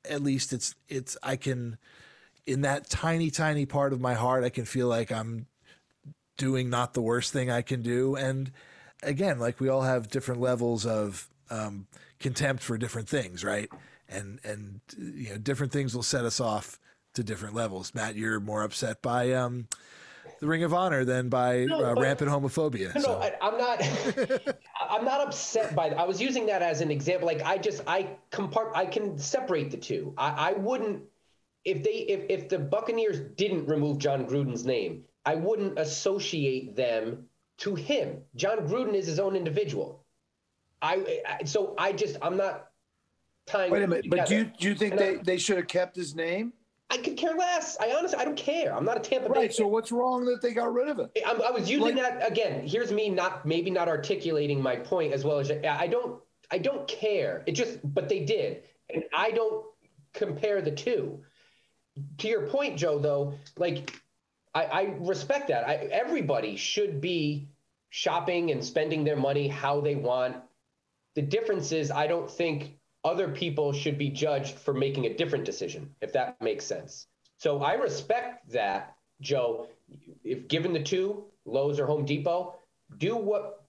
[0.09, 1.79] at least it's it's I can
[2.47, 5.47] in that tiny tiny part of my heart I can feel like I'm
[6.37, 8.17] doing not the worst thing I can do.
[8.17, 8.51] And
[9.03, 11.87] again, like we all have different levels of um,
[12.19, 13.71] contempt for different things, right?
[14.09, 16.79] And and you know, different things will set us off
[17.15, 17.95] to different levels.
[17.95, 19.69] Matt, you're more upset by um,
[20.45, 22.95] the Ring of Honor than by no, uh, rampant homophobia.
[22.95, 23.13] No, so.
[23.13, 24.57] no I, am not.
[24.91, 25.89] I'm not upset by.
[25.89, 27.27] I was using that as an example.
[27.27, 28.73] Like I just I compart.
[28.75, 30.13] I can separate the two.
[30.19, 31.03] I, I wouldn't
[31.65, 37.25] if they if if the Buccaneers didn't remove Jon Gruden's name, I wouldn't associate them
[37.59, 38.19] to him.
[38.37, 40.05] John Gruden is his own individual.
[40.83, 42.67] I, I so I just I'm not
[43.47, 43.73] tying.
[43.73, 45.69] Wait a minute, but do you do you think and they, I, they should have
[45.69, 46.53] kept his name?
[46.91, 47.77] I could care less.
[47.81, 48.75] I honestly, I don't care.
[48.75, 49.41] I'm not a Tampa Bay.
[49.41, 49.55] Right.
[49.55, 51.19] So what's wrong that they got rid of it?
[51.27, 52.67] I, I was using like, that again.
[52.67, 56.21] Here's me not maybe not articulating my point as well as I don't.
[56.51, 57.43] I don't care.
[57.47, 59.65] It just, but they did, and I don't
[60.13, 61.21] compare the two.
[62.19, 63.91] To your point, Joe, though, like
[64.55, 65.67] I, I respect that.
[65.67, 67.49] I, everybody should be
[67.91, 70.37] shopping and spending their money how they want.
[71.15, 75.45] The difference is, I don't think other people should be judged for making a different
[75.45, 77.07] decision, if that makes sense.
[77.39, 79.69] So I respect that, Joe.
[80.25, 82.55] If given the two, Lowe's or Home Depot,
[82.97, 83.65] do what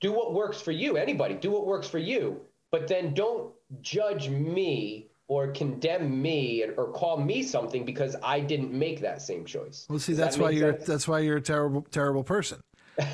[0.00, 0.96] do what works for you.
[0.96, 2.40] Anybody, do what works for you.
[2.72, 8.72] But then don't judge me or condemn me or call me something because I didn't
[8.72, 9.86] make that same choice.
[9.88, 12.60] Well, see, Does that's that why you're that's why you're a terrible terrible person.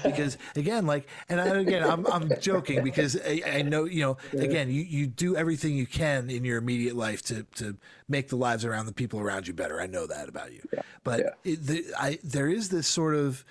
[0.02, 4.16] Because again, like, and I, again, I'm, I'm joking because I, I, know, you know,
[4.32, 7.76] again, you, you do everything you can in your immediate life to, to
[8.08, 9.80] make the lives around the people around you better.
[9.80, 10.82] I know that about you, yeah.
[11.04, 11.52] but yeah.
[11.52, 13.44] It, the, I, there is this sort of,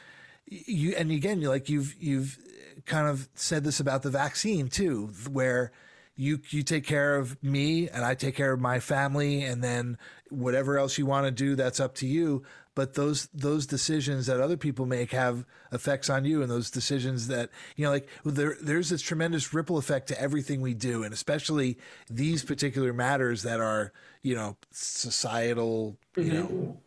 [0.45, 2.37] you, and again, you like you've, you've
[2.85, 5.71] kind of said this about the vaccine too, where,
[6.17, 9.97] you you take care of me and I take care of my family and then
[10.29, 12.43] whatever else you want to do that's up to you
[12.75, 17.27] but those those decisions that other people make have effects on you and those decisions
[17.27, 21.13] that you know like there there's this tremendous ripple effect to everything we do and
[21.13, 21.77] especially
[22.09, 23.91] these particular matters that are
[24.21, 26.33] you know societal you mm-hmm.
[26.33, 26.77] know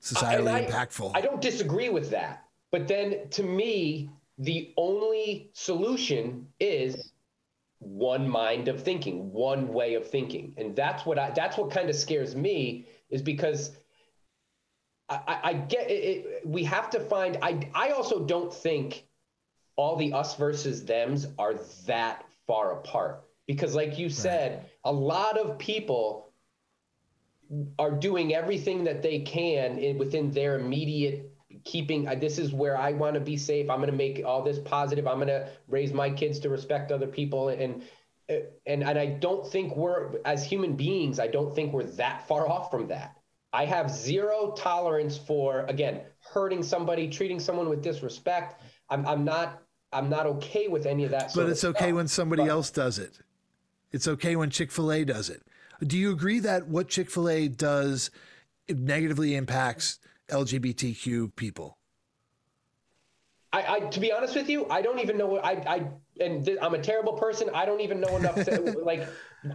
[0.00, 6.48] societally I, impactful I don't disagree with that but then to me the only solution
[6.58, 7.12] is
[7.82, 10.54] one mind of thinking, one way of thinking.
[10.56, 13.72] And that's what I that's what kind of scares me is because
[15.26, 19.04] I, I get it, it, we have to find I I also don't think
[19.76, 21.54] all the us versus thems are
[21.86, 23.24] that far apart.
[23.46, 24.68] Because like you said, right.
[24.84, 26.32] a lot of people
[27.78, 31.28] are doing everything that they can in, within their immediate
[31.64, 33.68] keeping uh, this is where I want to be safe.
[33.68, 35.06] I'm going to make all this positive.
[35.06, 37.82] I'm going to raise my kids to respect other people and
[38.66, 42.48] and and I don't think we're as human beings, I don't think we're that far
[42.48, 43.16] off from that.
[43.52, 48.62] I have zero tolerance for again hurting somebody, treating someone with disrespect.
[48.88, 51.32] I'm I'm not I'm not okay with any of that.
[51.34, 53.18] But it's okay when somebody but, else does it.
[53.90, 55.42] It's okay when Chick Fil A does it.
[55.86, 58.10] Do you agree that what Chick Fil A does
[58.68, 59.98] negatively impacts
[60.28, 61.76] LGBTQ people?
[63.52, 65.86] I, I, to be honest with you, I don't even know I, I
[66.20, 67.50] and th- I'm a terrible person.
[67.54, 68.36] I don't even know enough.
[68.36, 69.06] To, like,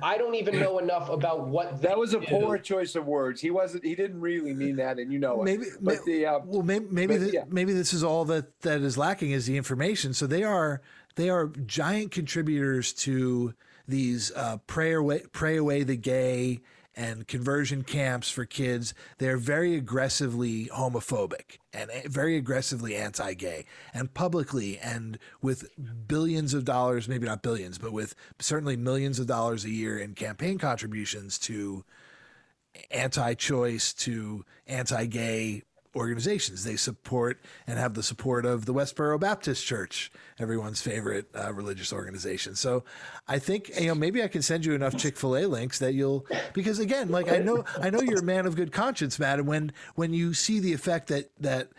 [0.02, 2.26] I don't even know enough about what that was a do.
[2.28, 3.40] poor choice of words.
[3.40, 3.86] He wasn't.
[3.86, 5.74] He didn't really mean that, and you know maybe, it.
[5.82, 7.44] But maybe, the uh, well, maybe maybe but, the, yeah.
[7.50, 10.14] maybe this is all that that is lacking is the information.
[10.14, 10.82] So they are
[11.16, 13.54] they are giant contributors to
[13.88, 16.60] these uh, pray away pray away the gay
[16.98, 18.96] and conversion camps for kids.
[19.20, 25.70] They're very aggressively homophobic and very aggressively anti gay and publicly and with
[26.08, 30.16] billions of dollars, maybe not billions, but with certainly millions of dollars a year in
[30.16, 31.86] campaign contributions to
[32.90, 35.64] anti choice, to anti gay
[35.98, 36.64] organizations.
[36.64, 41.92] They support and have the support of the Westboro Baptist Church, everyone's favorite uh, religious
[41.92, 42.56] organization.
[42.56, 42.84] So
[43.28, 45.94] I think you know maybe I can send you enough Chick Fil A links that
[45.94, 49.40] you'll because again, like I know I know you're a man of good conscience, Matt.
[49.40, 51.70] And when when you see the effect that that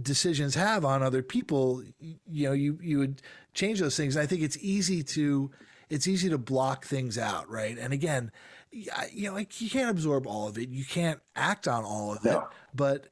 [0.00, 3.22] decisions have on other people, you know you you would
[3.52, 4.16] change those things.
[4.16, 5.50] And I think it's easy to
[5.90, 7.76] it's easy to block things out, right?
[7.78, 8.32] And again,
[8.70, 10.68] you know, like you can't absorb all of it.
[10.68, 12.40] You can't act on all of it,
[12.74, 13.06] but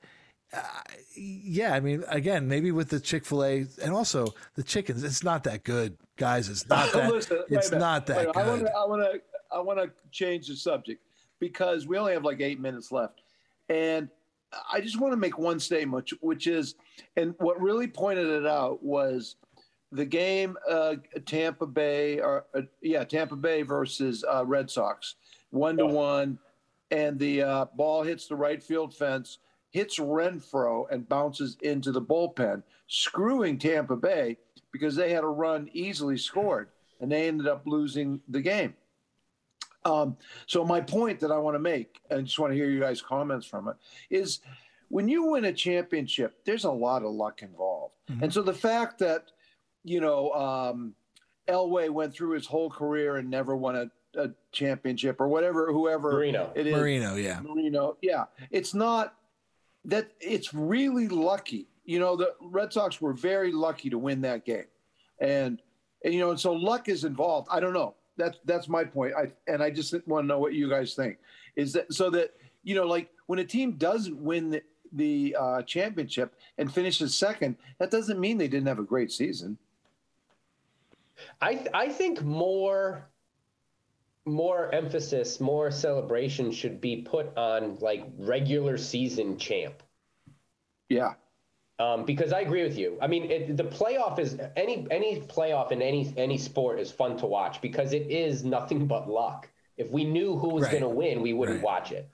[0.52, 0.62] uh,
[1.16, 5.22] yeah, I mean, again, maybe with the Chick Fil A and also the chickens, it's
[5.22, 5.96] not that good.
[6.16, 6.48] guys.
[6.48, 7.10] It's not that.
[7.10, 8.36] Listen, it's not that good.
[8.36, 8.72] I want to.
[8.72, 9.20] I want to.
[9.50, 11.02] I want to change the subject
[11.38, 13.22] because we only have like eight minutes left,
[13.68, 14.08] and
[14.70, 16.74] I just want to make one statement, which is,
[17.16, 19.36] and what really pointed it out was
[19.90, 20.96] the game uh,
[21.26, 25.16] Tampa Bay or uh, yeah Tampa Bay versus uh, Red Sox
[25.52, 26.38] one to one,
[26.90, 29.38] and the uh, ball hits the right field fence,
[29.72, 34.38] hits Renfroe and bounces into the bullpen, screwing Tampa Bay
[34.70, 36.68] because they had a run easily scored
[37.00, 38.74] and they ended up losing the game.
[39.84, 40.16] Um,
[40.46, 43.02] so my point that I want to make, and just want to hear you guys'
[43.02, 43.74] comments from it,
[44.10, 44.38] is
[44.88, 48.22] when you win a championship, there's a lot of luck involved, mm-hmm.
[48.22, 49.32] and so the fact that
[49.84, 50.94] you know, um,
[51.48, 56.12] Elway went through his whole career and never won a, a championship or whatever, whoever
[56.12, 56.52] Marino.
[56.54, 56.74] it is.
[56.74, 57.40] Marino, yeah.
[57.40, 58.24] Marino, yeah.
[58.50, 59.14] It's not
[59.84, 61.68] that it's really lucky.
[61.84, 64.66] You know, the Red Sox were very lucky to win that game.
[65.20, 65.60] And,
[66.04, 67.48] and you know, and so luck is involved.
[67.50, 67.94] I don't know.
[68.16, 69.14] That's that's my point.
[69.16, 71.18] I and I just want to know what you guys think.
[71.56, 74.62] Is that so that you know, like when a team doesn't win the,
[74.92, 79.56] the uh, championship and finishes second, that doesn't mean they didn't have a great season.
[81.40, 83.08] I th- I think more
[84.24, 89.82] more emphasis, more celebration should be put on like regular season champ.
[90.88, 91.14] Yeah.
[91.78, 92.98] Um, because I agree with you.
[93.00, 97.16] I mean, it, the playoff is any any playoff in any any sport is fun
[97.18, 99.48] to watch because it is nothing but luck.
[99.76, 100.72] If we knew who was right.
[100.72, 101.64] going to win, we wouldn't right.
[101.64, 102.08] watch it.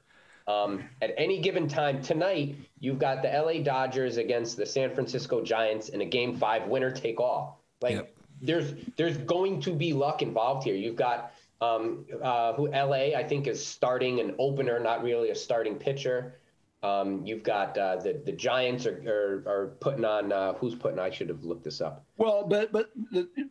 [0.47, 5.43] Um, at any given time tonight, you've got the LA Dodgers against the San Francisco
[5.43, 7.63] Giants in a Game Five, winner take all.
[7.83, 10.75] Like yep there's there's going to be luck involved here.
[10.75, 15.35] You've got um, uh, who LA I think is starting an opener, not really a
[15.35, 16.37] starting pitcher.
[16.83, 20.99] Um, you've got uh, the the Giants are, are, are putting on uh, who's putting.
[20.99, 22.05] I should have looked this up.
[22.17, 22.91] Well, but but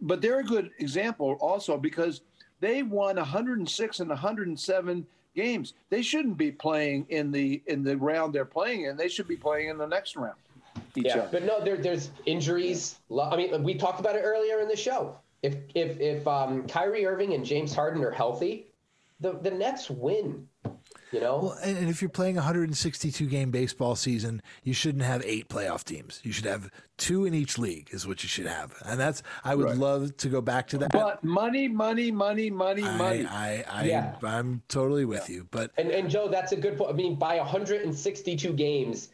[0.01, 2.22] but they're a good example also because
[2.60, 5.05] they won 106 and 107
[5.36, 5.74] games.
[5.89, 8.95] They shouldn't be playing in the in the round they're playing in.
[8.95, 10.38] They should be playing in the next round
[11.05, 11.30] yeah, other.
[11.32, 12.99] But no, there, there's injuries.
[13.22, 15.18] I mean, we talked about it earlier in the show.
[15.44, 18.68] If if if um, Kyrie Irving and James Harden are healthy,
[19.20, 20.48] the the Nets win.
[21.14, 25.48] You know, well, and if you're playing 162 game baseball season, you shouldn't have eight
[25.48, 26.20] playoff teams.
[26.24, 28.74] You should have two in each league, is what you should have.
[28.86, 29.78] And that's I would right.
[29.78, 30.92] love to go back to that.
[30.92, 33.26] But money, money, money, money, I, money.
[33.26, 34.16] I, I, yeah.
[34.22, 35.36] I'm totally with yeah.
[35.36, 35.48] you.
[35.50, 36.90] But and and Joe, that's a good point.
[36.90, 39.10] I mean, by 162 games,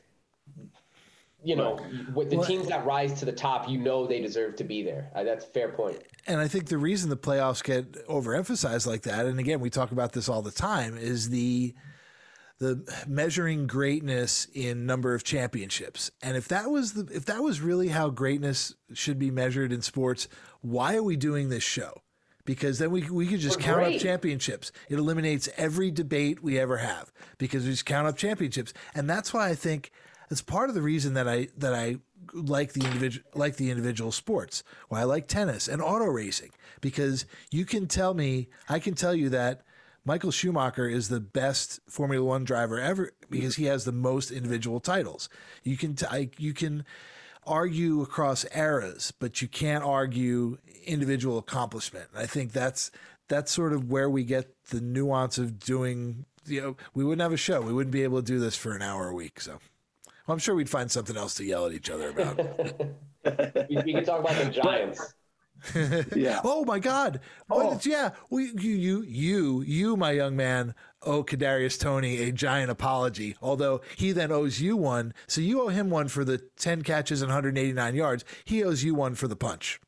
[1.43, 1.79] you know,
[2.13, 4.81] with the well, teams that rise to the top, you know they deserve to be
[4.83, 5.11] there.
[5.15, 6.01] Uh, that's a fair point.
[6.25, 9.91] And I think the reason the playoffs get overemphasized like that, and again, we talk
[9.91, 11.73] about this all the time, is the
[12.59, 16.11] the measuring greatness in number of championships.
[16.21, 19.81] And if that was the if that was really how greatness should be measured in
[19.81, 20.27] sports,
[20.61, 22.03] why are we doing this show?
[22.45, 23.95] Because then we we could just We're count great.
[23.95, 24.71] up championships.
[24.89, 28.73] It eliminates every debate we ever have because we just count up championships.
[28.95, 29.91] And that's why I think
[30.29, 31.97] it's part of the reason that I that I
[32.33, 34.63] like the individual like the individual sports.
[34.89, 36.51] Why I like tennis and auto racing
[36.81, 39.61] because you can tell me I can tell you that
[40.05, 44.79] Michael Schumacher is the best Formula 1 driver ever because he has the most individual
[44.81, 45.29] titles.
[45.63, 46.83] You can t- I, you can
[47.45, 52.09] argue across eras, but you can't argue individual accomplishment.
[52.15, 52.91] I think that's
[53.29, 57.31] that's sort of where we get the nuance of doing you know, we wouldn't have
[57.31, 57.61] a show.
[57.61, 59.39] We wouldn't be able to do this for an hour a week.
[59.39, 59.59] So
[60.25, 62.37] well, I'm sure we'd find something else to yell at each other about.
[63.69, 65.13] we, we can talk about the Giants.
[66.15, 66.41] yeah.
[66.43, 67.19] Oh my God.
[67.49, 67.71] Oh.
[67.73, 67.79] oh.
[67.83, 68.11] yeah.
[68.29, 73.35] Well, you, you, you, you, my young man, owe Kadarius Toney a giant apology.
[73.41, 77.21] Although he then owes you one, so you owe him one for the ten catches
[77.21, 78.25] and 189 yards.
[78.45, 79.79] He owes you one for the punch.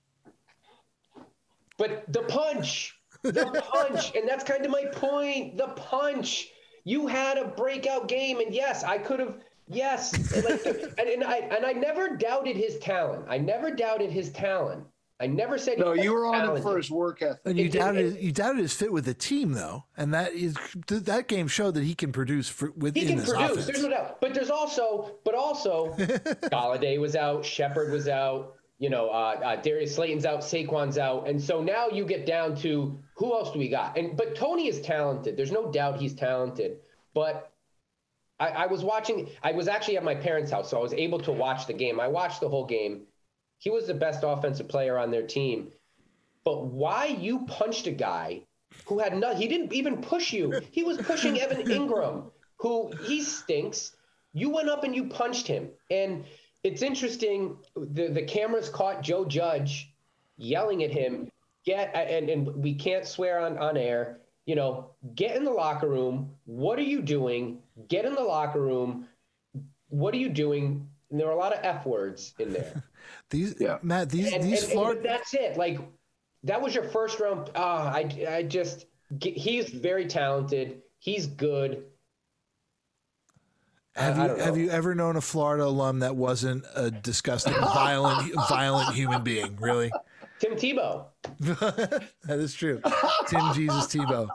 [1.78, 5.58] But the punch, the punch, and that's kind of my point.
[5.58, 6.50] The punch.
[6.88, 10.14] You had a breakout game, and yes, I could have Yes,
[10.44, 10.66] like,
[11.00, 13.26] and, and I and I never doubted his talent.
[13.28, 14.86] I never doubted his talent.
[15.20, 15.94] I never said no.
[15.94, 17.40] You were on it for his work ethic.
[17.46, 20.34] And you it, doubted it, you doubted his fit with the team, though, and that
[20.34, 20.56] is
[20.88, 23.52] that game showed that he can produce for, within he can produce.
[23.52, 23.66] Offense.
[23.66, 24.20] There's no doubt.
[24.20, 28.56] But there's also, but also, Golladay was out, Shepard was out.
[28.78, 32.58] You know, uh, uh, Darius Slayton's out, Saquon's out, and so now you get down
[32.58, 33.98] to who else do we got?
[33.98, 35.38] And but Toney is talented.
[35.38, 36.80] There's no doubt he's talented,
[37.14, 37.54] but
[38.40, 39.30] I, I, was watching.
[39.44, 42.00] I was actually at my parents' house, so I was able to watch the game.
[42.00, 43.04] I watched the whole game.
[43.60, 45.72] He was the best offensive player on their team.
[46.44, 48.44] But why you punched a guy
[48.86, 49.34] who had no?
[49.34, 50.62] He didn't even push you.
[50.72, 53.96] He was pushing Evan Engram, who he stinks.
[54.34, 56.26] You went up and you punched him, and
[56.64, 57.58] it's interesting.
[57.76, 59.94] The the cameras caught Joe Judge
[60.38, 61.30] yelling at him.
[61.66, 65.88] get and, and we can't swear on, on air, you know, get in the locker
[65.88, 66.32] room.
[66.46, 67.60] What are you doing?
[67.88, 69.08] Get in the locker room.
[69.90, 70.88] What are you doing?
[71.10, 72.84] And there are a lot of F words in there.
[73.30, 73.78] these yeah.
[73.82, 75.58] Matt, these and, these and, Florida and that's it.
[75.58, 75.80] Like
[76.44, 77.50] that was your first round.
[77.56, 78.86] Ah, I I just
[79.22, 80.82] he's very talented.
[81.00, 81.84] He's good.
[83.96, 88.94] Have you have you ever known a Florida alum that wasn't a disgusting, violent, violent
[88.94, 89.56] human being?
[89.56, 89.90] Really?
[90.40, 91.06] Tim Tebow.
[91.40, 92.82] that is true.
[93.28, 94.30] Tim Jesus Tebow.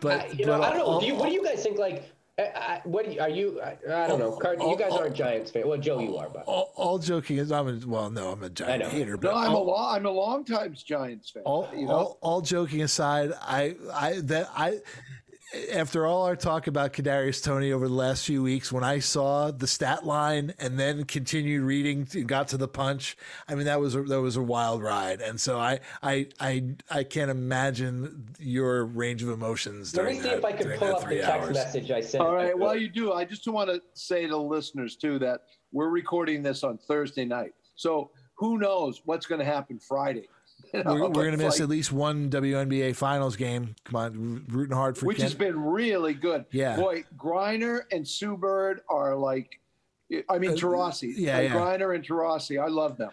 [0.00, 0.84] But, uh, you know, I don't know.
[0.84, 1.78] All, do you, what do you guys think?
[1.78, 3.20] Like, I, what are you?
[3.20, 4.30] Are you I, I don't know.
[4.36, 5.66] Card, you guys aren't Giants fans.
[5.66, 6.28] Well, Joe, you are.
[6.28, 9.16] But all, all joking is, I'm a, well, no, I'm a Giant hater.
[9.16, 11.42] But no, I'm all, a long, I'm a long time Giants fan.
[11.44, 11.92] All, you know?
[11.92, 14.78] all, all joking aside, I I that I
[15.72, 19.50] after all our talk about Kadarius Toney over the last few weeks, when I saw
[19.50, 23.16] the stat line and then continued reading, got to the punch.
[23.48, 26.74] I mean, that was a, that was a wild ride, and so I I I
[26.90, 29.96] I can't imagine your range of emotions.
[29.96, 31.54] Let me see that, if I can pull up the text hours.
[31.54, 32.22] message I sent.
[32.22, 35.42] All right, while you do, I just want to say to listeners too that
[35.72, 40.28] we're recording this on Thursday night, so who knows what's going to happen Friday.
[40.74, 43.74] You know, we're, we're going to miss like, at least one WNBA Finals game.
[43.84, 45.30] Come on, rooting hard for which Kent.
[45.30, 46.44] has been really good.
[46.50, 49.60] Yeah, boy, Griner and Sue Bird are like,
[50.28, 51.14] I mean, uh, Taurasi.
[51.16, 51.50] Yeah, yeah.
[51.50, 52.62] Griner and Taurasi.
[52.62, 53.10] I love them.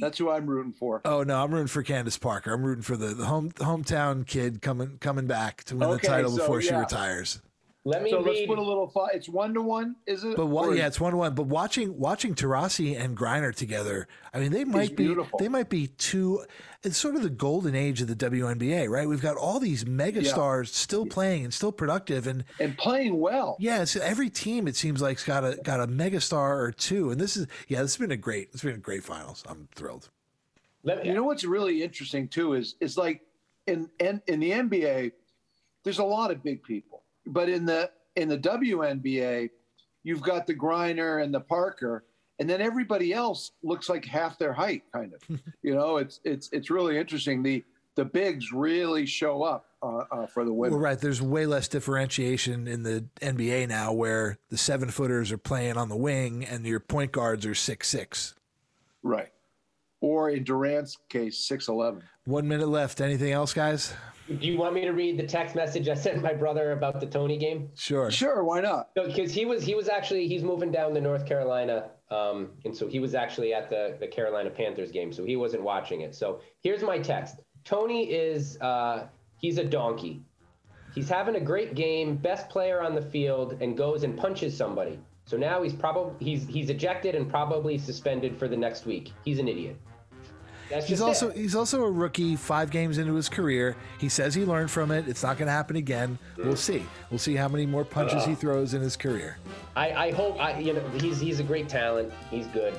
[0.00, 1.02] That's who I'm rooting for.
[1.04, 2.52] Oh no, I'm rooting for Candace Parker.
[2.52, 6.06] I'm rooting for the, the home hometown kid coming coming back to win okay, the
[6.06, 6.70] title so, before yeah.
[6.70, 7.40] she retires.
[7.86, 8.26] Let me so read.
[8.26, 8.88] let's put a little.
[8.88, 9.10] Five.
[9.14, 10.36] It's one to one, is it?
[10.36, 11.36] But what, yeah, it's one to one.
[11.36, 15.86] But watching watching Taurasi and Griner together, I mean, they might be they might be
[15.86, 16.44] two.
[16.82, 19.08] It's sort of the golden age of the WNBA, right?
[19.08, 20.32] We've got all these mega yeah.
[20.32, 23.56] stars still playing and still productive and and playing well.
[23.60, 27.12] Yeah, so every team it seems like's got a got a mega star or two,
[27.12, 29.44] and this is yeah, this has been a great it's been a great finals.
[29.48, 30.10] I'm thrilled.
[30.82, 33.20] You know what's really interesting too is is like
[33.68, 35.12] in in, in the NBA,
[35.84, 36.95] there's a lot of big people
[37.26, 39.50] but in the in the WNBA,
[40.02, 42.04] you've got the Griner and the Parker,
[42.38, 45.40] and then everybody else looks like half their height, kind of.
[45.62, 47.42] you know, it's it's it's really interesting.
[47.42, 47.64] The
[47.96, 50.72] the bigs really show up uh, uh, for the women.
[50.72, 50.98] Well, right.
[50.98, 55.88] There's way less differentiation in the NBA now, where the seven footers are playing on
[55.88, 58.34] the wing and your point guards are six six.
[59.02, 59.30] Right.
[60.00, 62.02] Or in Durant's case, six eleven.
[62.24, 63.00] One minute left.
[63.00, 63.94] Anything else, guys?
[64.26, 67.06] Do you want me to read the text message I sent my brother about the
[67.06, 67.70] Toney game?
[67.76, 68.10] Sure.
[68.10, 68.42] Sure.
[68.42, 68.90] Why not?
[68.94, 72.88] Because he was he was actually he's moving down to North Carolina, um, and so
[72.88, 76.14] he was actually at the the Carolina Panthers game, so he wasn't watching it.
[76.14, 77.36] So here's my text.
[77.64, 79.06] Toney is uh,
[79.38, 80.22] he's a donkey.
[80.94, 84.98] He's having a great game, best player on the field, and goes and punches somebody.
[85.26, 89.12] So now he's probably he's he's ejected and probably suspended for the next week.
[89.24, 89.76] He's an idiot.
[90.70, 91.36] That's he's also it.
[91.36, 93.76] he's also a rookie, five games into his career.
[93.98, 95.08] He says he learned from it.
[95.08, 96.18] It's not going to happen again.
[96.36, 96.84] We'll see.
[97.10, 99.38] We'll see how many more punches uh, he throws in his career.
[99.76, 100.40] I, I hope.
[100.40, 102.12] I, you know, he's he's a great talent.
[102.30, 102.74] He's good.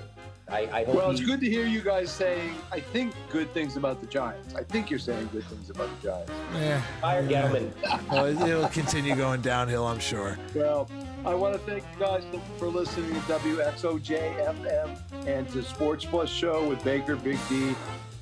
[0.50, 0.96] I, I hope.
[0.96, 2.56] Well, it's good to hear you guys saying.
[2.72, 4.56] I think good things about the Giants.
[4.56, 6.32] I think you're saying good things about the Giants.
[6.54, 6.82] Yeah.
[7.02, 7.72] Fire Gettleman.
[8.10, 10.38] well, it'll continue going downhill, I'm sure.
[10.56, 10.90] Well,
[11.28, 12.24] I want to thank you guys
[12.58, 14.98] for listening to WXOJFM
[15.28, 17.76] and to Sports Plus Show with Baker, Big D,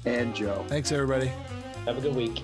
[0.06, 0.66] and Joe.
[0.70, 1.32] Thanks, everybody.
[1.86, 2.42] Have a good week.